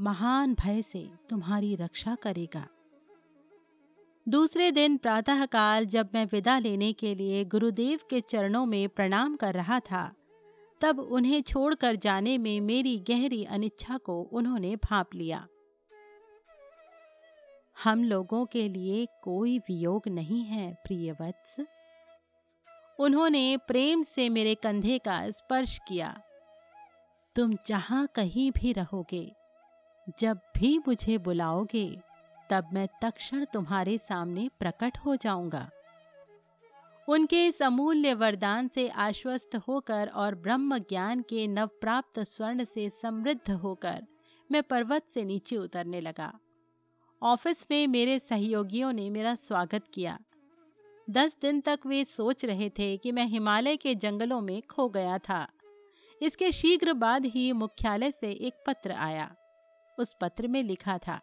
महान 0.00 0.54
भय 0.54 0.82
से 0.82 1.10
तुम्हारी 1.28 1.74
रक्षा 1.74 2.14
करेगा। 2.14 2.68
दूसरे 4.28 4.72
दिन 4.72 4.96
प्रातःकाल 4.96 5.84
जब 5.84 6.08
मैं 6.14 6.28
विदा 6.32 6.58
लेने 6.58 6.92
के 6.92 7.14
लिए 7.14 7.44
गुरुदेव 7.44 8.00
के 8.10 8.20
चरणों 8.20 8.66
में 8.66 8.88
प्रणाम 8.88 9.36
कर 9.36 9.54
रहा 9.54 9.80
था, 9.80 10.14
तब 10.80 10.98
उन्हें 10.98 11.42
छोड़कर 11.42 11.96
जाने 11.96 12.38
में 12.38 12.60
मेरी 12.60 12.98
गहरी 12.98 13.44
अनिच्छा 13.44 13.98
को 13.98 14.22
उन्होंने 14.22 14.76
भाप 14.76 15.14
लिया। 15.14 15.48
हम 17.84 18.02
लोगों 18.04 18.46
के 18.46 18.68
लिए 18.68 19.06
कोई 19.22 19.58
वियोग 19.58 20.08
नहीं 20.08 20.44
है 20.44 20.72
प्रिय 20.74 21.12
वत्स 21.12 21.56
उन्होंने 22.98 23.56
प्रेम 23.56 24.02
से 24.02 24.28
मेरे 24.28 24.54
कंधे 24.54 24.98
का 24.98 25.30
स्पर्श 25.30 25.78
किया। 25.88 26.20
तुम 27.36 27.54
जहाँ 27.66 28.06
कहीं 28.14 28.50
भी 28.50 28.72
रहोगे, 28.72 29.32
जब 30.18 30.40
भी 30.56 30.78
मुझे 30.78 31.18
बुलाओगे, 31.18 31.96
तब 32.50 32.68
मैं 32.72 32.86
तक्षण 33.02 33.44
तुम्हारे 33.44 33.96
सामने 33.98 34.48
प्रकट 34.58 34.98
हो 34.98 35.16
जाऊँगा। 35.16 35.68
उनके 37.08 37.46
इस 37.46 37.62
अमूल्य 37.62 38.14
वरदान 38.14 38.68
से 38.68 38.88
आश्वस्त 38.88 39.56
होकर 39.68 40.08
और 40.08 40.34
ब्रह्म 40.34 40.78
ज्ञान 40.78 41.22
के 41.22 41.46
नवप्राप्त 41.46 42.20
स्वर्ण 42.20 42.64
से 42.64 42.88
समृद्ध 42.90 43.50
होकर 43.50 44.06
मैं 44.50 44.62
पर्वत 44.62 45.08
से 45.08 45.24
नीचे 45.24 45.56
उतरने 45.56 46.00
लगा। 46.00 46.32
ऑफ़िस 47.22 47.66
में 47.70 47.86
मेरे 47.86 48.18
सहयोगियों 48.18 48.92
ने 48.92 49.08
मेरा 49.10 49.34
स्वागत 49.34 49.84
किया। 49.94 50.18
दस 51.08 51.36
दिन 51.42 51.60
तक 51.60 51.80
वे 51.86 52.04
सोच 52.04 52.44
रहे 52.44 52.68
थे 52.70 52.96
कि 52.96 53.12
मैं 53.12 53.24
हिमालय 53.24 53.76
के 53.76 53.94
जंगलों 53.94 54.40
में 54.40 54.60
खो 54.62 54.88
गया 54.88 55.18
था। 55.18 55.46
इसके 56.20 56.50
शीघ्र 56.52 56.92
बाद 56.92 57.24
ही 57.24 57.50
मुख्यालय 57.52 58.10
से 58.10 58.30
एक 58.30 58.62
पत्र 58.66 58.92
आया। 58.92 59.30
उस 59.98 60.14
पत्र 60.20 60.48
में 60.48 60.62
लिखा 60.62 60.96
था, 60.98 61.20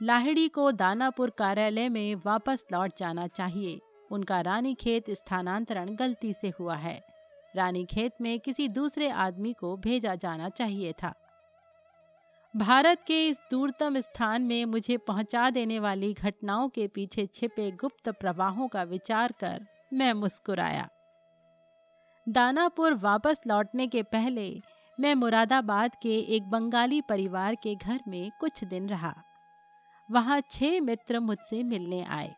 लाहिड़ी 0.00 0.48
को 0.48 0.70
दानापुर 0.72 1.30
कार्यालय 1.30 1.88
में 1.88 2.14
वापस 2.26 2.64
लौट 2.72 2.92
जाना 2.98 3.26
चाहिए। 3.26 3.80
उनका 4.10 4.40
रानी 4.40 4.74
खेत 4.74 5.10
स्थानांतरण 5.10 5.94
गलती 5.94 6.32
से 6.32 6.52
हुआ 6.60 6.76
है। 6.76 7.00
रानी 7.56 7.84
खेत 7.84 8.20
में 8.20 8.38
किसी 8.40 8.68
दूसरे 8.68 9.08
आदमी 9.10 9.52
को 9.52 9.76
भेजा 9.76 10.14
जाना 10.14 10.48
चाहिए 10.48 10.92
था। 10.92 11.14
भारत 12.54 13.02
के 13.06 13.26
इस 13.28 13.40
दूरतम 13.50 13.98
स्थान 14.00 14.42
में 14.42 14.64
मुझे 14.64 14.96
पहुँचा 14.96 15.48
देने 15.50 15.78
वाली 15.78 16.12
घटनाओं 16.12 16.68
के 16.68 16.86
पीछे 16.88 17.26
छिपे 17.26 17.70
गुप्त 17.70 18.08
प्रवाहों 18.10 18.68
का 18.68 18.82
विचार 18.82 19.32
कर 19.40 19.64
मैं 19.92 20.12
मुस्कुराया। 20.12 20.88
दानापुर 22.26 22.94
वापस 22.94 23.40
लौटने 23.46 23.86
के 23.86 24.02
पहले 24.02 24.60
मैं 24.98 25.14
मुरादाबाद 25.14 25.94
के 26.02 26.18
एक 26.36 26.50
बंगाली 26.50 27.00
परिवार 27.00 27.54
के 27.54 27.74
घर 27.74 28.00
में 28.08 28.30
कुछ 28.40 28.64
दिन 28.64 28.88
रहा। 28.88 29.14
वहाँ 30.08 30.40
छह 30.50 30.80
मित्र 30.80 31.20
मुझसे 31.20 31.62
मिलने 31.62 32.04
आए। 32.04 32.32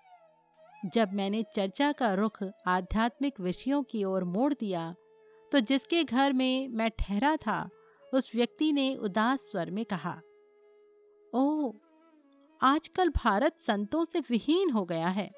जब 0.87 1.12
मैंने 1.12 1.44
चर्चा 1.55 1.92
का 1.92 2.14
रुख 2.14 2.42
आध्यात्मिक 2.66 3.40
विषयों 3.40 3.83
की 3.83 4.05
ओर 4.05 4.24
मोड़ 4.24 4.53
दिया 4.55 4.94
तो 5.53 5.61
जिसके 5.61 6.05
घर 6.05 6.33
में 6.33 6.68
मैं 6.68 6.90
ठहरा 6.98 7.37
था 7.37 7.68
उस 8.14 8.31
व्यक्ति 8.35 8.72
ने 8.72 8.94
उदास 8.96 9.50
स्वर 9.50 9.70
में 9.70 9.85
कहा 9.85 10.20
ओ 11.33 11.72
आजकल 12.61 13.09
भारत 13.09 13.57
संतों 13.59 14.05
से 14.05 14.20
विहीन 14.20 14.70
हो 14.70 14.85
गया 14.85 15.09
है। 15.09 15.31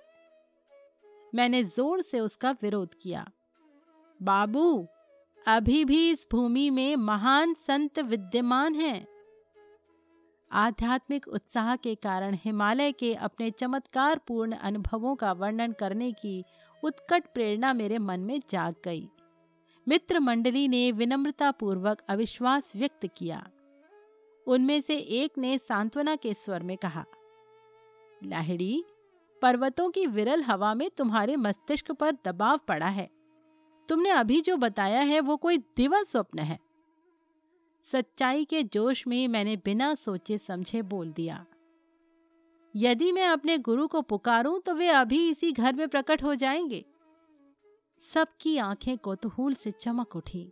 मैंने 1.34 1.62
ज़ोर 1.64 2.02
से 2.02 2.20
उसका 2.20 2.50
विरोध 2.62 2.94
किया। 2.94 3.26
बाबू, 4.20 4.86
अभी 5.44 5.84
भी 5.84 6.10
इस 6.10 6.26
भूमि 6.32 6.68
में 6.70 6.96
महान 6.96 7.54
संत 7.54 7.98
विद्यमान 7.98 8.74
हैं। 8.74 9.06
आध्यात्मिक 10.50 11.28
उत्साह 11.28 11.74
के 11.76 11.94
कारण 11.94 12.36
हिमालय 12.44 12.92
के 12.92 13.14
अपने 13.14 13.50
चमत्कार 13.50 14.20
पूर्ण 14.28 14.56
अनुभवों 14.60 15.14
का 15.16 15.32
वर्णन 15.32 15.72
करने 15.72 16.12
की 16.12 16.42
उत्कट 16.82 17.32
प्रेरणा 17.34 17.72
मेरे 17.72 17.98
मन 17.98 18.20
में 18.20 18.40
जाग 18.50 18.74
गई। 18.84 19.08
मित्र 19.88 20.20
मंडली 20.20 20.68
ने 20.68 20.92
विनम्रता 20.92 21.50
पूर्वक 21.50 22.02
अविश्वास 22.08 22.72
व्यक्त 22.76 23.06
किया। 23.06 23.50
उनमें 24.46 24.80
से 24.80 24.98
एक 24.98 25.38
ने 25.38 25.58
सांत्वना 25.58 26.16
के 26.16 26.34
स्वर 26.34 26.62
में 26.62 26.76
कहा, 26.76 27.04
लाहिड़ी, 28.24 28.84
पर्वतों 29.42 29.90
की 29.90 30.06
विरल 30.06 30.42
हवा 30.42 30.74
में 30.74 30.90
तुम्हारे 30.90 31.36
मस्तिष्क 31.36 31.92
पर 31.92 32.16
दबाव 32.24 32.58
पड़ा 32.58 32.86
है। 32.86 33.10
तुमने 33.88 34.10
अभी 34.10 34.40
जो 34.40 34.56
बताया 34.56 35.00
है 35.00 35.20
वो 35.20 35.36
कोई 35.36 35.58
दिवा 35.58 36.02
स्वप्न 36.02 36.38
है। 36.38 36.58
सच्चाई 37.84 38.44
के 38.44 38.62
जोश 38.62 39.06
में 39.06 39.28
मैंने 39.28 39.56
बिना 39.56 39.94
सोचे 39.94 40.38
समझे 40.38 40.82
बोल 40.82 41.12
दिया। 41.12 41.46
यदि 42.76 43.12
मैं 43.12 43.26
अपने 43.26 43.58
गुरु 43.58 43.88
को 43.88 44.02
पुकारूं 44.02 44.58
तो 44.58 44.74
वे 44.74 44.88
अभी 44.88 45.30
इसी 45.30 45.52
घर 45.52 45.74
में 45.74 45.88
प्रकट 45.88 46.22
हो 46.22 46.34
जाएँगे। 46.34 46.84
सबकी 48.00 48.56
आँखें 48.58 48.96
कोतूहल 48.98 49.54
से 49.54 49.70
चमक 49.70 50.16
उठी। 50.16 50.50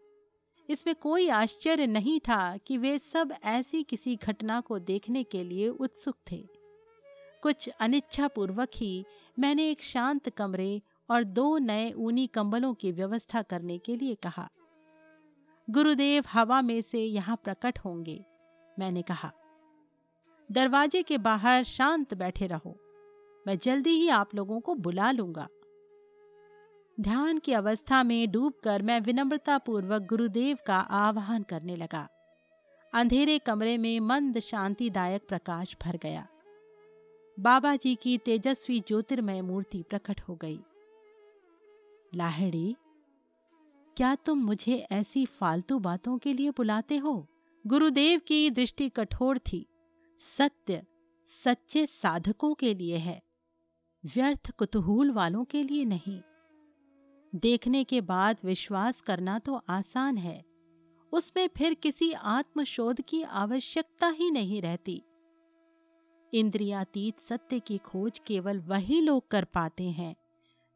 इसमें 0.69 0.95
कोई 0.95 1.29
आश्चर्य 1.29 1.87
नहीं 1.87 2.19
था 2.21 2.57
कि 2.57 2.77
वे 2.79 2.99
सब 2.99 3.35
ऐसी 3.45 3.83
किसी 3.83 4.17
घटना 4.17 4.61
को 4.61 4.79
देखने 4.79 5.23
के 5.23 5.43
लिए 5.45 5.69
उत्सुक 5.69 6.17
थे। 6.31 6.45
कुछ 7.43 7.69
अनिच्छा 7.81 8.29
पूर्वक 8.29 8.71
ही 8.75 9.05
मैंने 9.39 9.71
एक 9.71 9.83
शांत 9.83 10.29
कमरे 10.29 10.83
और 11.11 11.25
दो 11.25 11.57
नए 11.59 11.93
ऊनी 11.93 12.27
कंबलों 12.27 12.75
की 12.75 12.93
व्यवस्था 12.93 13.43
करने 13.43 13.79
के 13.79 13.97
लिए 13.97 14.15
कहा, 14.15 14.49
गुरुदेव 15.69 16.25
हवा 16.33 16.61
में 16.63 16.81
से 16.83 17.05
यहाँ 17.05 17.37
प्रकट 17.45 17.79
होंगे। 17.79 18.25
मैंने 18.79 19.03
कहा, 19.03 19.33
दरवाजे 20.51 21.03
के 21.03 21.19
बाहर 21.19 21.63
शांत 21.65 22.15
बैठे 22.15 22.47
रहो। 22.47 22.77
मैं 23.47 23.59
जल्दी 23.59 23.91
ही 23.91 24.09
आप 24.09 24.35
लोगों 24.35 24.61
को 24.61 24.75
बुला 24.75 25.11
लूँगा। 25.11 25.49
ध्यान 27.01 27.39
की 27.39 27.53
अवस्था 27.53 28.03
में 28.03 28.31
डूबकर 28.31 28.83
मैं 28.83 29.01
विनम्रता 29.01 29.59
पूर्वक 29.59 30.03
गुरुदेव 30.03 30.59
का 30.67 30.77
आह्वान 30.77 31.43
करने 31.43 31.77
लगा। 31.77 32.09
अंधेरे 32.95 33.39
कमरे 33.39 33.79
में 33.79 34.01
मंद 34.01 34.39
शांतिदायक 34.39 35.23
प्रकाश 35.29 35.77
भर 35.83 35.97
गया। 35.97 36.29
बाबा 37.41 37.77
जी 37.77 37.95
की 37.95 38.19
तेजस्वी 38.19 38.81
ज्योतिर्मय 38.81 39.43
मूर्ति 39.43 39.85
प्रकट 39.91 40.21
हो 40.21 40.35
गई। 40.35 40.61
लाहिड़ी, 42.15 42.77
क्या 43.97 44.15
तुम 44.15 44.39
मुझे 44.39 44.87
ऐसी 44.93 45.27
फालतू 45.27 45.79
बातों 45.79 46.19
के 46.19 46.33
लिए 46.33 46.51
बुलाते 46.51 46.97
हो? 46.97 47.27
गुरुदेव 47.67 48.21
की 48.27 48.51
दृष्टि 48.51 48.89
कठोर 48.89 49.39
थी। 49.39 49.67
सत्य, 50.39 50.83
सच्चे 51.45 51.87
साधकों 51.87 52.55
के 52.55 52.75
लिए 52.75 52.97
है। 52.97 53.23
व्यर्थ 54.05 54.51
कुतूहल 54.51 55.11
वालों 55.11 55.45
के 55.45 55.63
लिए 55.63 55.85
नहीं। 55.85 56.21
देखने 57.35 57.85
के 57.85 58.01
बाद 58.01 58.39
विश्वास 58.45 59.01
करना 59.01 59.39
तो 59.39 59.61
आसान 59.69 60.17
है। 60.17 60.45
उसमें 61.13 61.49
फिर 61.49 61.75
किसी 61.75 62.13
आत्मशोध 62.13 63.01
की 63.01 63.23
आवश्यकता 63.23 64.09
ही 64.09 64.31
नहीं 64.31 64.63
रहती। 64.63 65.03
इंद्रियातीत 66.33 67.21
सत्य 67.21 67.61
की 67.61 67.79
खोज 67.79 68.19
केवल 68.19 68.61
वही 68.61 69.01
लोग 69.01 69.31
कर 69.31 69.45
पाते 69.45 69.85
हैं, 69.85 70.17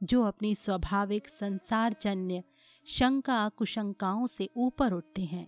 जो 0.02 0.22
अपनी 0.22 0.54
स्वाभाविक 0.54 1.28
संसारजन्य 1.28 2.42
शंका 2.86 3.48
कुशंकाओं 3.48 4.26
से 4.26 4.48
ऊपर 4.56 4.92
उठते 4.92 5.24
हैं, 5.24 5.46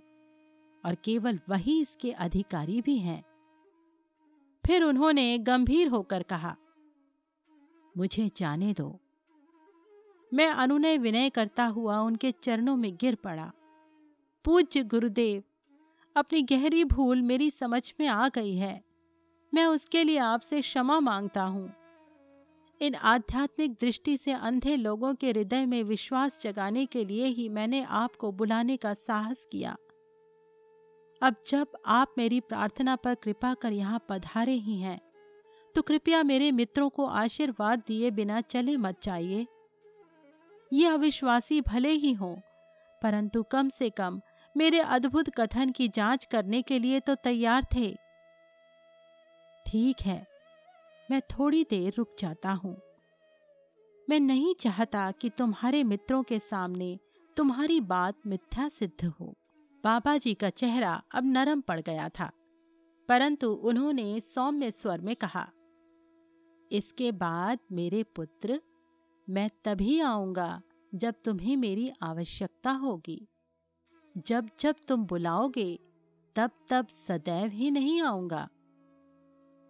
और 0.85 0.95
केवल 0.95 1.41
वही 1.49 1.81
इसके 1.83 2.13
अधिकारी 2.13 2.81
भी 2.83 2.99
हैं। 2.99 3.23
फिर 4.67 4.83
उन्होंने 4.83 5.39
गंभीर 5.39 5.89
होकर 5.89 6.23
कहा, 6.23 6.57
मुझे 7.97 8.31
जाने 8.37 8.73
दो। 8.73 9.00
मैं 10.33 10.49
अनुनय 10.49 10.99
विनय 10.99 11.31
करता 11.31 11.65
हुआ 11.67 11.99
उनके 12.01 12.31
चरणों 12.33 12.77
में 12.77 12.95
गिर 12.97 13.15
पड़ा। 13.15 13.51
पूज्य 14.45 14.83
गुरुदेव, 14.85 15.43
अपनी 16.17 16.43
गहरी 16.43 16.85
भूल 16.85 17.23
मेरी 17.23 17.51
समझ 17.51 17.83
में 18.01 18.07
आ 18.07 18.29
गई 18.29 18.55
है। 18.57 18.81
मैं 19.53 19.67
उसके 19.67 20.05
लिए 20.05 20.19
आपसे 20.19 20.61
क्षमा 20.61 21.01
माँगता 21.01 21.43
हूँ। 21.43 21.71
इन 22.81 22.95
आध्यात्मिक 22.95 23.73
दृष्टि 23.73 24.17
से 24.17 24.33
अंधे 24.33 24.77
लोगों 24.77 25.15
के 25.15 25.31
हृदय 25.31 25.67
में 25.67 25.83
विश्वास 25.83 26.41
जगाने 26.43 26.87
के 26.87 27.05
लिए 27.05 27.27
ही 27.27 27.49
मैंने 27.49 27.83
आपको 27.83 28.33
बुलाने 28.33 28.77
का 28.77 28.95
साहस 28.95 29.47
किया। 29.53 29.77
अब 31.23 31.37
जब 31.49 31.77
आप 31.87 32.15
मेरी 32.19 32.41
प्रार्थना 32.41 32.97
पर 32.97 33.15
कृपा 33.15 33.55
कर 33.55 33.73
यहाँ 33.73 34.05
पधारे 34.09 34.53
ही 34.53 34.79
हैं 34.79 35.01
तो 35.75 35.83
कृपया 35.83 36.23
मेरे 36.23 36.51
मित्रों 36.53 36.89
को 36.89 37.05
आशीर्वाद 37.07 37.83
दिए 37.89 38.11
बिना 38.11 38.41
चले 38.41 38.77
मत 38.77 39.03
जाइए। 39.03 39.47
ये 40.73 40.87
अविश्वासी 40.87 41.61
भले 41.61 41.91
ही 41.91 42.13
हों, 42.13 42.35
परंतु 43.03 43.43
कम 43.43 43.69
से 43.69 43.91
कम 43.91 44.21
मेरे 44.55 44.81
अद्भुत 44.81 45.29
कथन 45.31 45.71
की 45.71 45.89
जाँच 45.89 46.25
करने 46.25 46.63
के 46.63 46.79
लिए 46.79 47.01
तो 47.01 47.15
तैयार 47.15 47.65
थे। 47.75 47.93
ठीक 49.67 50.01
है, 50.03 50.27
मैं 51.09 51.21
थोड़ी 51.31 51.65
देर 51.71 51.93
रुक 51.99 52.11
जाता 52.19 52.53
हूँ। 52.53 52.77
मैं 54.09 54.21
नहीं 54.21 54.55
चाहता 54.55 55.11
कि 55.11 55.31
तुम्हारे 55.31 55.83
मित्रों 55.85 56.23
के 56.23 56.39
सामने 56.41 56.99
तुम्हारी 57.37 57.81
बात 57.81 58.27
मिथ्या 58.27 58.69
सिद्ध 58.69 59.05
हो। 59.05 59.35
बाबा 59.85 60.17
जी 60.17 60.35
का 60.35 60.51
चेहरा 60.51 61.01
अब 61.15 61.27
नरम 61.27 61.61
पड़ 61.61 61.81
गया 61.81 62.09
था, 62.11 62.31
परंतु 63.09 63.51
उन्होंने 63.51 64.21
सौम्य 64.23 64.71
स्वर 64.71 65.01
में 65.01 65.15
कहा, 65.17 65.47
इसके 66.71 67.13
बाद 67.13 67.59
मेरे 67.73 68.03
पुत्र 68.17 68.61
मैं 69.31 69.49
तभी 69.65 70.01
आऊँगा 70.01 70.63
जब 70.95 71.15
तुम्हें 71.25 71.57
मेरी 71.57 71.91
आवश्यकता 72.03 72.71
होगी। 72.71 73.29
जब 74.27 74.49
जब 74.61 74.77
तुम 74.89 75.05
बुलाओगे, 75.07 75.79
तब 76.37 76.51
तब 76.71 76.87
सदैव 76.87 77.51
ही 77.51 77.71
नहीं 77.71 78.03
आऊँगा। 78.03 78.49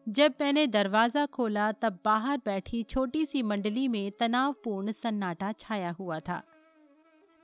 जब 0.08 0.34
मैंने 0.40 0.66
दरवाज़ा 0.66 1.26
खोला, 1.26 1.72
तब 1.72 1.98
बाहर 2.04 2.40
बैठी 2.44 2.82
छोटी 2.82 3.26
सी 3.26 3.42
मंडली 3.42 3.88
में 3.88 4.10
तनावपूर्ण 4.20 4.92
सन्नाटा 4.92 5.52
छाया 5.52 5.90
हुआ 5.90 6.20
था। 6.20 6.42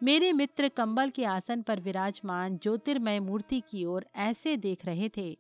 मेरे 0.03 0.33
मित्र 0.33 0.69
कंबल 0.69 1.11
के 1.11 1.25
आसन 1.25 1.63
पर 1.63 1.81
विराजमान 1.81 2.59
ज्योतिर्मय 2.59 3.21
मूर्ति 3.21 3.61
की 3.61 3.85
ओर 3.85 4.07
ऐसे 4.17 4.57
देख 4.57 4.87
रहे 4.87 5.11
थे, 5.17 5.39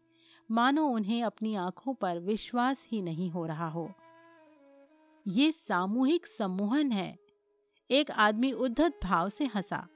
मानो 0.50 0.86
उन्हें 0.86 1.22
अपनी 1.22 1.54
आँखों 1.54 1.94
पर 1.94 2.18
विश्वास 2.18 2.86
ही 2.92 3.02
नहीं 3.02 3.30
हो 3.30 3.46
रहा 3.46 3.68
हो। 3.68 3.92
ये 5.28 5.52
सामूहिक 5.52 6.26
सम्मोहन 6.26 6.92
है। 6.92 7.18
एक 7.90 8.10
आदमी 8.10 8.52
उद्धत 8.52 8.98
भाव 9.04 9.28
से 9.28 9.44
हंसा। 9.44 9.88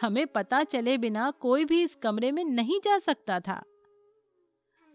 हमें 0.00 0.26
पता 0.26 0.64
चले 0.64 0.98
बिना 0.98 1.30
कोई 1.30 1.64
भी 1.64 1.82
इस 1.82 1.94
कमरे 1.94 2.32
में 2.32 2.44
नहीं 2.44 2.80
जा 2.80 2.98
सकता 2.98 3.40
था। 3.40 3.62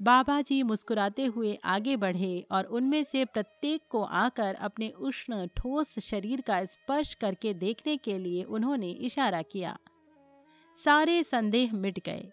बाबा 0.01 0.41
जी 0.41 0.63
मुस्कुराते 0.63 1.25
हुए 1.25 1.59
आगे 1.63 1.95
बढ़े 1.95 2.45
और 2.51 2.63
उनमें 2.63 3.03
से 3.03 3.25
प्रत्येक 3.25 3.81
को 3.89 4.03
आकर 4.03 4.55
अपने 4.55 4.89
उष्ण, 4.89 5.47
ठोस 5.47 5.99
शरीर 5.99 6.41
का 6.41 6.65
स्पर्श 6.65 7.13
करके 7.13 7.53
देखने 7.53 7.97
के 7.97 8.17
लिए 8.17 8.43
उन्होंने 8.43 8.91
इशारा 8.91 9.41
किया। 9.41 9.77
सारे 10.83 11.23
संदेह 11.23 11.73
मिट 11.73 11.99
गए। 12.05 12.29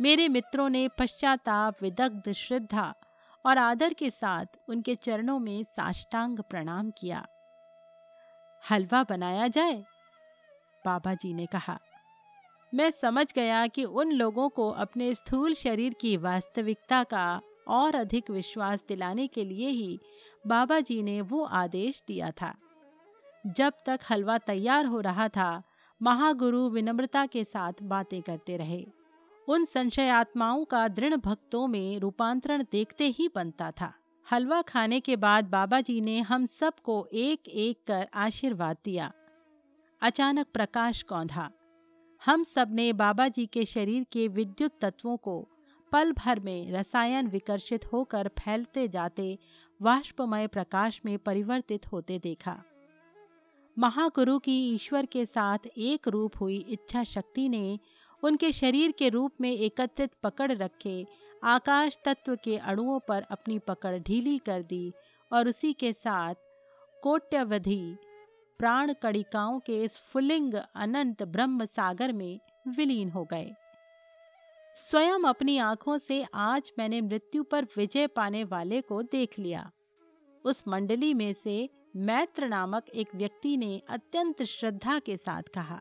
मेरे 0.00 0.28
मित्रों 0.28 0.68
ने 0.68 0.88
पश्चाताप, 0.88 1.82
विदग्ध, 1.82 2.32
श्रद्धा 2.32 2.94
और 3.46 3.58
आदर 3.58 3.92
के 3.92 4.10
साथ 4.10 4.46
उनके 4.68 4.94
चरणों 4.94 5.38
में 5.38 5.62
साष्टांग 5.62 6.38
प्रणाम 6.40 6.90
किया। 6.90 7.26
हलवा 8.70 9.02
बनाया 9.02 9.48
जाए? 9.48 9.84
बाबा 10.84 11.14
जी 11.14 11.34
ने 11.34 11.46
कहा, 11.46 11.78
मैं 12.74 12.90
समझ 12.90 13.32
गया 13.34 13.66
कि 13.66 13.84
उन 13.84 14.12
लोगों 14.12 14.48
को 14.48 14.70
अपने 14.70 15.14
स्थूल 15.14 15.54
शरीर 15.54 15.94
की 15.94 16.16
वास्तविकता 16.16 17.04
का 17.04 17.40
और 17.68 17.94
अधिक 17.94 18.30
विश्वास 18.30 18.84
दिलाने 18.88 19.26
के 19.26 19.44
लिए 19.44 19.68
ही 19.68 19.98
बाबा 20.46 20.80
जी 20.80 21.02
ने 21.02 21.20
वो 21.20 21.44
आदेश 21.44 22.02
दिया 22.06 22.30
था। 22.30 22.54
जब 23.46 23.72
तक 23.86 24.00
हलवा 24.10 24.38
तैयार 24.38 24.86
हो 24.86 25.00
रहा 25.00 25.28
था, 25.28 25.62
महागुरु 26.02 26.68
विनम्रता 26.68 27.26
के 27.26 27.44
साथ 27.44 27.72
बातें 27.82 28.22
करते 28.22 28.56
रहे। 28.56 28.86
उन 29.48 29.64
संशयात्माओं 29.64 30.64
का 30.64 30.88
दृढ़ 30.88 31.16
भक्तों 31.16 31.66
में 31.66 31.98
रूपांतरण 31.98 32.64
देखते 32.72 33.06
ही 33.06 33.28
बनता 33.34 33.70
था। 33.70 33.92
हलवा 34.32 34.62
खाने 34.62 35.00
के 35.00 35.16
बाद 35.16 35.44
बाबा 35.44 35.80
जी 35.80 36.00
ने 36.00 36.20
हम 36.20 36.46
सबको 36.46 37.08
एक 37.12 37.48
एक 37.48 37.78
कर 37.86 38.08
आशीर्वाद 38.14 38.76
दिया। 38.84 39.12
अचानक 40.02 40.46
प्रकाश 40.52 41.02
कौंधा। 41.02 41.50
हम 42.24 42.44
सबने 42.44 42.92
बाबा 42.92 43.28
जी 43.28 43.46
के 43.46 43.64
शरीर 43.64 44.06
के 44.12 44.28
विद्युत 44.28 44.72
तत्वों 44.80 45.16
को 45.16 45.48
पल 45.92 46.12
भर 46.12 46.40
में 46.40 46.72
रसायन 46.72 47.26
विकर्षित 47.26 47.92
होकर 47.92 48.28
फैलते 48.28 48.88
जाते, 48.88 49.38
वाष्पमय 49.82 50.46
प्रकाश 50.46 51.00
में 51.04 51.18
परिवर्तित 51.18 51.92
होते 51.92 52.18
देखा। 52.18 52.62
महागुरु 53.78 54.38
की 54.38 54.74
ईश्वर 54.74 55.06
के 55.06 55.26
साथ 55.26 55.58
एक 55.78 56.08
रूप 56.08 56.32
हुई 56.40 56.56
इच्छा 56.68 57.04
शक्ति 57.04 57.48
ने 57.48 57.78
उनके 58.22 58.52
शरीर 58.52 58.92
के 58.92 59.08
रूप 59.08 59.32
में 59.40 59.52
एकत्रित 59.52 60.10
पकड़ 60.22 60.52
रखे, 60.52 61.06
आकाश 61.44 61.98
तत्व 62.04 62.36
के 62.44 62.56
अणुओं 62.56 62.98
पर 62.98 63.22
अपनी 63.30 63.58
पकड़ 63.58 63.98
ढीली 63.98 64.38
कर 64.38 64.62
दी 64.62 64.92
और 65.32 65.48
उसी 65.48 65.72
के 65.72 65.92
साथ 65.92 66.34
कोट्यवधि 67.02 67.96
प्राण 68.58 68.92
कड़िकाओं 68.92 69.58
के 69.60 69.88
स्फुलिंग 69.88 70.54
अनंत 70.54 71.22
ब्रह्म 71.22 71.64
सागर 71.64 72.12
में 72.12 72.40
विलीन 72.76 73.10
हो 73.10 73.24
गए। 73.24 73.52
स्वयं 74.76 75.24
अपनी 75.24 75.58
आँखों 75.58 75.98
से 75.98 76.24
आज 76.34 76.72
मैंने 76.78 77.00
मृत्यु 77.00 77.42
पर 77.42 77.64
विजय 77.76 78.06
पाने 78.06 78.44
वाले 78.44 78.80
को 78.80 79.02
देख 79.02 79.38
लिया। 79.38 79.70
उस 80.44 80.64
मंडली 80.68 81.14
में 81.14 81.32
से 81.32 81.68
मैत्र 81.96 82.48
नामक 82.48 82.88
एक 82.88 83.14
व्यक्ति 83.14 83.56
ने 83.56 83.82
अत्यंत 83.88 84.42
श्रद्धा 84.42 84.98
के 84.98 85.16
साथ 85.16 85.42
कहा 85.42 85.80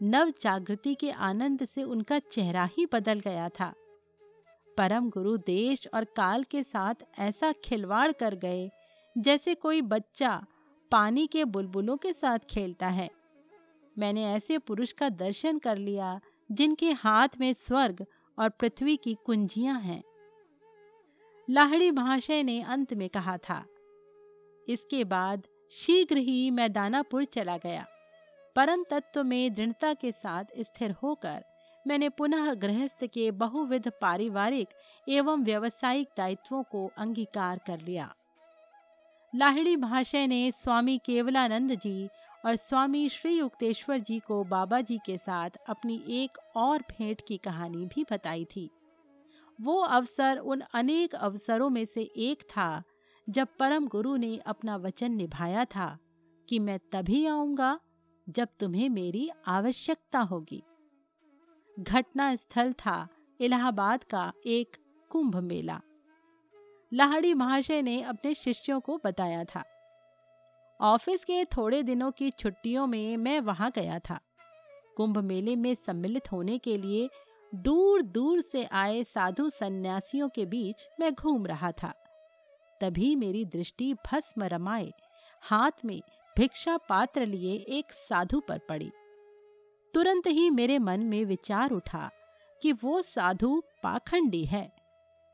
नव 0.00 0.32
जागृति 0.42 0.94
के 0.94 1.10
आनंद 1.10 1.64
से 1.64 1.82
उनका 1.82 2.18
चेहरा 2.18 2.64
ही 2.72 2.86
बदल 2.92 3.20
गया 3.20 3.48
था। 3.48 3.72
परम 4.76 5.08
गुरु 5.10 5.36
देश 5.36 5.86
और 5.94 6.04
काल 6.16 6.44
के 6.44 6.62
साथ 6.62 6.94
ऐसा 7.18 7.52
खिलवाड़ 7.64 8.10
कर 8.12 8.34
गए, 8.34 8.70
जैसे 9.16 9.54
कोई 9.54 9.82
बच्चा 9.82 10.44
पानी 10.92 11.26
के 11.26 11.44
बुलबुलों 11.44 11.96
के 11.96 12.12
साथ 12.12 12.38
खेलता 12.50 12.88
है। 12.88 13.08
मैंने 13.96 14.24
ऐसे 14.26 14.58
पुरुष 14.58 14.92
का 14.92 15.08
दर्शन 15.08 15.58
कर 15.58 15.76
लिया, 15.76 16.20
जिनके 16.50 16.92
हाथ 16.92 17.28
में 17.40 17.52
स्वर्ग 17.52 18.04
और 18.38 18.48
पृथ्वी 18.50 18.96
की 18.96 19.16
कुंजियाँ 19.26 19.80
हैं। 19.80 20.02
लाहड़ी 21.48 21.90
महाशय 21.90 22.42
ने 22.42 22.60
अंत 22.62 22.94
में 22.94 23.08
कहा 23.08 23.36
था, 23.38 23.64
इसके 24.68 25.04
बाद 25.04 25.46
शीघ्र 25.72 26.16
ही 26.18 26.50
मैं 26.50 26.72
दानापुर 26.72 27.24
चला 27.24 27.56
गया। 27.56 27.86
परम 28.56 28.82
तत्व 28.90 29.22
में 29.24 29.52
दृढ़ता 29.54 29.94
के 29.94 30.12
साथ 30.12 30.44
स्थिर 30.60 30.90
होकर 30.92 31.44
मैंने 31.86 32.08
पुनः 32.08 32.52
गृहस्थ 32.54 33.04
के 33.04 33.30
बहुविध 33.30 33.88
पारिवारिक 34.00 34.68
एवं 35.08 35.44
व्यवसायिक 35.44 36.08
दायित्वों 36.16 36.62
को 36.62 36.90
अंगीकार 36.98 37.60
कर 37.66 37.80
लिया। 37.80 38.14
लाहिड़ी 39.32 39.76
महाशय 39.76 40.26
ने 40.26 40.50
स्वामी 40.52 40.98
केवलानंद 40.98 41.74
जी 41.74 42.08
और 42.46 42.56
स्वामी 42.56 43.08
श्री 43.08 43.32
युक्तेश्वर 43.38 43.98
जी 43.98 44.18
को 44.18 44.42
बाबा 44.44 44.80
जी 44.80 44.98
के 45.06 45.16
साथ 45.18 45.50
अपनी 45.68 46.02
एक 46.08 46.38
और 46.56 46.82
भेंट 46.90 47.22
की 47.28 47.36
कहानी 47.36 47.84
भी 47.86 48.04
बताई 48.12 48.44
थी। 48.44 48.70
वो 49.58 49.78
अवसर 49.78 50.38
उन 50.38 50.62
अनेक 50.74 51.14
अवसरों 51.14 51.70
में 51.70 51.84
से 51.84 52.02
एक 52.02 52.42
था 52.42 52.82
जब 53.28 53.48
परम 53.58 53.86
गुरु 53.88 54.16
ने 54.16 54.38
अपना 54.46 54.76
वचन 54.76 55.12
निभाया 55.12 55.64
था 55.64 55.98
कि 56.48 56.58
मैं 56.58 56.78
तभी 56.92 57.26
आऊँगा 57.26 57.78
जब 58.30 58.48
तुम्हें 58.60 58.88
मेरी 58.88 59.30
आवश्यकता 59.48 60.18
होगी। 60.18 60.62
घटना 61.80 62.36
स्थल 62.36 62.72
था 62.72 63.08
इलाहाबाद 63.40 64.04
का 64.04 64.32
एक 64.46 64.76
कुंभ 65.10 65.36
मेला। 65.36 65.80
लाहड़ी 66.92 67.34
महाशय 67.34 67.82
ने 67.82 68.02
अपने 68.02 68.34
शिष्यों 68.34 68.80
को 68.80 69.00
बताया 69.04 69.44
था। 69.44 69.64
ऑफ़िस 70.80 71.24
के 71.24 71.44
थोड़े 71.44 71.82
दिनों 71.82 72.10
की 72.10 72.30
छुट्टियों 72.30 72.86
में 72.86 73.16
मैं 73.16 73.40
वहाँ 73.40 73.70
गया 73.74 73.98
था। 73.98 74.20
कुंभ 74.96 75.18
मेले 75.18 75.56
में 75.56 75.74
सम्मिलित 75.74 76.32
होने 76.32 76.58
के 76.58 76.76
लिए 76.76 77.10
दूर 77.54 78.02
दूर 78.02 78.40
से 78.40 78.64
आए 78.64 79.04
साधु 79.04 79.50
सन्यासियों 79.50 80.28
के 80.28 80.46
बीच 80.46 80.88
मैं 81.00 81.14
घूम 81.14 81.46
रहा 81.46 81.72
था। 81.72 81.94
तभी 82.80 83.16
मेरी 83.16 83.44
दृष्टि 83.44 83.94
भस्म 83.94 84.42
रमाए 84.42 84.92
हाथ 85.42 85.84
में 85.84 86.02
भिक्षा 86.36 86.76
पात्र 86.88 87.26
लिए 87.26 87.54
एक 87.68 87.92
साधु 87.92 88.40
पर 88.40 88.58
पड़ी। 88.58 88.90
तुरंत 89.94 90.26
ही 90.26 90.50
मेरे 90.50 90.78
मन 90.78 91.00
में 91.00 91.24
विचार 91.24 91.70
उठा 91.70 92.10
कि 92.62 92.72
वो 92.72 93.00
साधु 93.02 93.62
पाखंडी 93.82 94.44
है, 94.44 94.70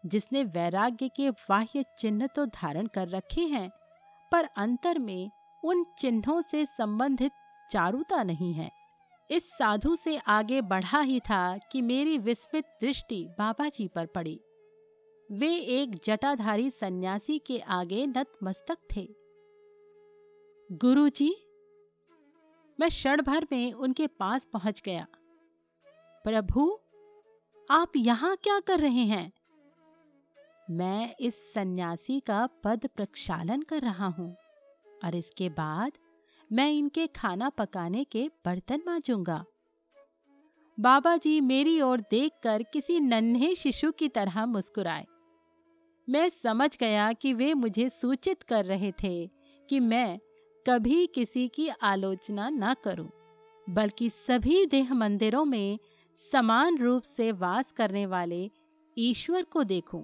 जिसने 0.04 0.44
वैराग्य 0.44 1.08
के 1.08 1.30
बाह्य 1.30 1.84
चिन्ह 1.98 2.26
तो 2.26 2.46
धारण 2.46 2.86
कर 2.86 3.08
रखे 3.08 3.40
हैं, 3.40 3.70
पर 4.32 4.48
अंतर 4.56 4.98
में 4.98 5.30
उन 5.64 5.84
चिन्हों 5.98 6.40
से 6.42 6.64
संबंधित 6.66 7.32
चारुता 7.70 8.22
नहीं 8.22 8.52
है। 8.52 8.70
इस 9.30 9.50
साधु 9.50 9.96
से 9.96 10.16
आगे 10.18 10.60
बढ़ा 10.62 11.00
ही 11.00 11.20
था 11.20 11.56
कि 11.72 11.82
मेरी 11.82 12.18
विस्मित 12.18 12.64
दृष्टि 12.80 13.24
बाबा 13.38 13.68
जी 13.68 13.88
पर 13.88 14.06
पड़ी। 14.06 14.40
वे 15.30 15.54
एक 15.80 15.98
जटाधारी 16.04 16.70
सन्यासी 16.70 17.38
के 17.38 17.58
आगे 17.58 18.06
नतमस्तक 18.06 18.78
थे। 18.96 19.25
गुरुजी, 20.72 21.36
मैं 22.78 22.88
क्षण 22.88 23.22
भर 23.22 23.46
में 23.52 23.72
उनके 23.72 24.06
पास 24.06 24.46
पहुँच 24.52 24.82
गया। 24.84 25.06
प्रभु, 26.24 26.78
आप 27.70 27.92
यहाँ 27.96 28.36
क्या 28.36 28.58
कर 28.60 28.80
रहे 28.80 29.04
हैं? 29.04 29.32
मैं 30.70 31.14
इस 31.20 31.54
सन्यासी 31.54 32.20
का 32.20 32.48
पद 32.64 32.88
प्रक्षालन 32.96 33.62
कर 33.62 33.80
रहा 33.80 34.06
हूँ 34.06 34.36
और 35.04 35.14
इसके 35.14 35.48
बाद 35.48 35.92
मैं 36.52 36.70
इनके 36.72 37.06
खाना 37.06 37.48
पकाने 37.48 38.04
के 38.04 38.30
बर्तन 38.44 38.82
मांजूँगा। 38.86 39.44
बाबा 40.80 41.16
जी 41.16 41.40
मेरी 41.40 41.80
ओर 41.80 42.00
देखकर 42.00 42.62
किसी 42.62 43.00
नन्हे 43.00 43.54
शिशु 43.54 43.92
की 43.92 44.08
तरह 44.08 44.46
मुस्कुराए। 44.46 45.06
मैं 46.08 46.28
समझ 46.28 46.76
गया 46.78 47.12
कि 47.12 47.32
वे 47.32 47.54
मुझे 47.54 47.90
सूचित 47.90 48.42
कर 48.42 48.64
रहे 48.64 48.92
थे 48.92 49.30
कि 49.68 49.80
मैं 49.80 50.18
कभी 50.66 51.06
किसी 51.06 51.46
की 51.48 51.68
आलोचना 51.68 52.48
न 52.48 52.74
करूँ, 52.74 53.08
बल्कि 53.66 54.08
सभी 54.10 54.64
देह 54.66 54.92
मंदिरों 54.94 55.44
में 55.44 55.78
समान 56.18 56.78
रूप 56.78 57.02
से 57.02 57.30
वास 57.32 57.72
करने 57.72 58.04
वाले 58.06 58.50
ईश्वर 58.96 59.42
को 59.42 59.62
देखूँ। 59.64 60.02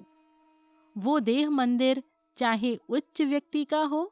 वो 0.96 1.18
देह 1.20 1.50
मंदिर 1.50 2.02
चाहे 2.36 2.74
उच्च 2.88 3.22
व्यक्ति 3.22 3.64
का 3.64 3.82
हो 3.82 4.10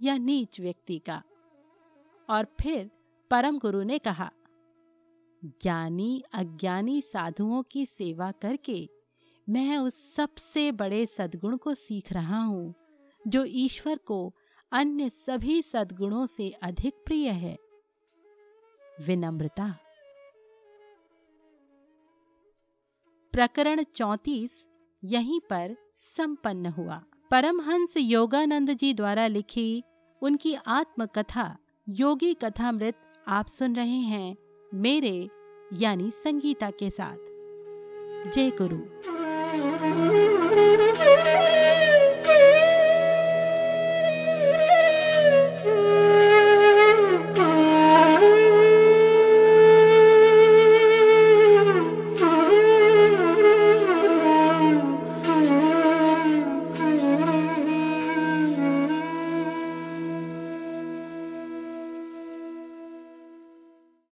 या 0.00 0.16
नीच 0.18 0.60
व्यक्ति 0.60 0.98
का 0.98 1.22
और 2.28 2.46
फिर 2.60 2.90
परम 3.30 3.58
गुरु 3.58 3.82
ने 3.82 3.98
कहा 3.98 4.30
ज्ञानी 5.42 6.22
अज्ञानी 6.34 7.00
साधुओं 7.02 7.62
की 7.62 7.86
सेवा 7.86 8.30
करके 8.32 8.88
मैं 9.48 9.76
उस 9.78 10.14
सबसे 10.14 10.70
बड़े 10.72 11.06
सद्गुण 11.06 11.56
को 11.56 11.74
सीख 11.74 12.12
रहा 12.12 12.42
हूँ 12.42 12.74
जो 13.28 13.44
ईश्वर 13.44 13.96
को 13.96 14.34
अन्य 14.72 15.10
सभी 15.10 15.62
सद्गुणों 15.62 16.26
से 16.26 16.50
अधिक 16.50 16.94
प्रिय 17.06 17.28
है। 17.28 17.58
विनम्रता। 19.06 19.76
प्रकरण 23.32 23.82
चौतीस 23.82 24.66
यहीं 25.04 25.40
पर 25.40 25.76
संपन्न 25.94 26.66
हुआ। 26.66 27.02
परमहंस 27.30 27.94
योगानंद 27.96 28.70
जी 28.70 28.94
द्वारा 28.94 29.26
लिखी 29.26 29.84
उनकी 30.22 30.54
आत्मकथा, 30.54 31.58
योगी 31.88 32.34
कथामृत, 32.34 32.94
आप 33.28 33.46
सुन 33.46 33.76
रहे 33.76 33.98
हैं 33.98 34.36
मेरे, 34.74 35.30
यानी 35.72 36.10
संगीता 36.10 36.70
के 36.70 36.90
साथ। 36.90 37.16
जय 38.30 38.50
गुरु। 38.50 38.80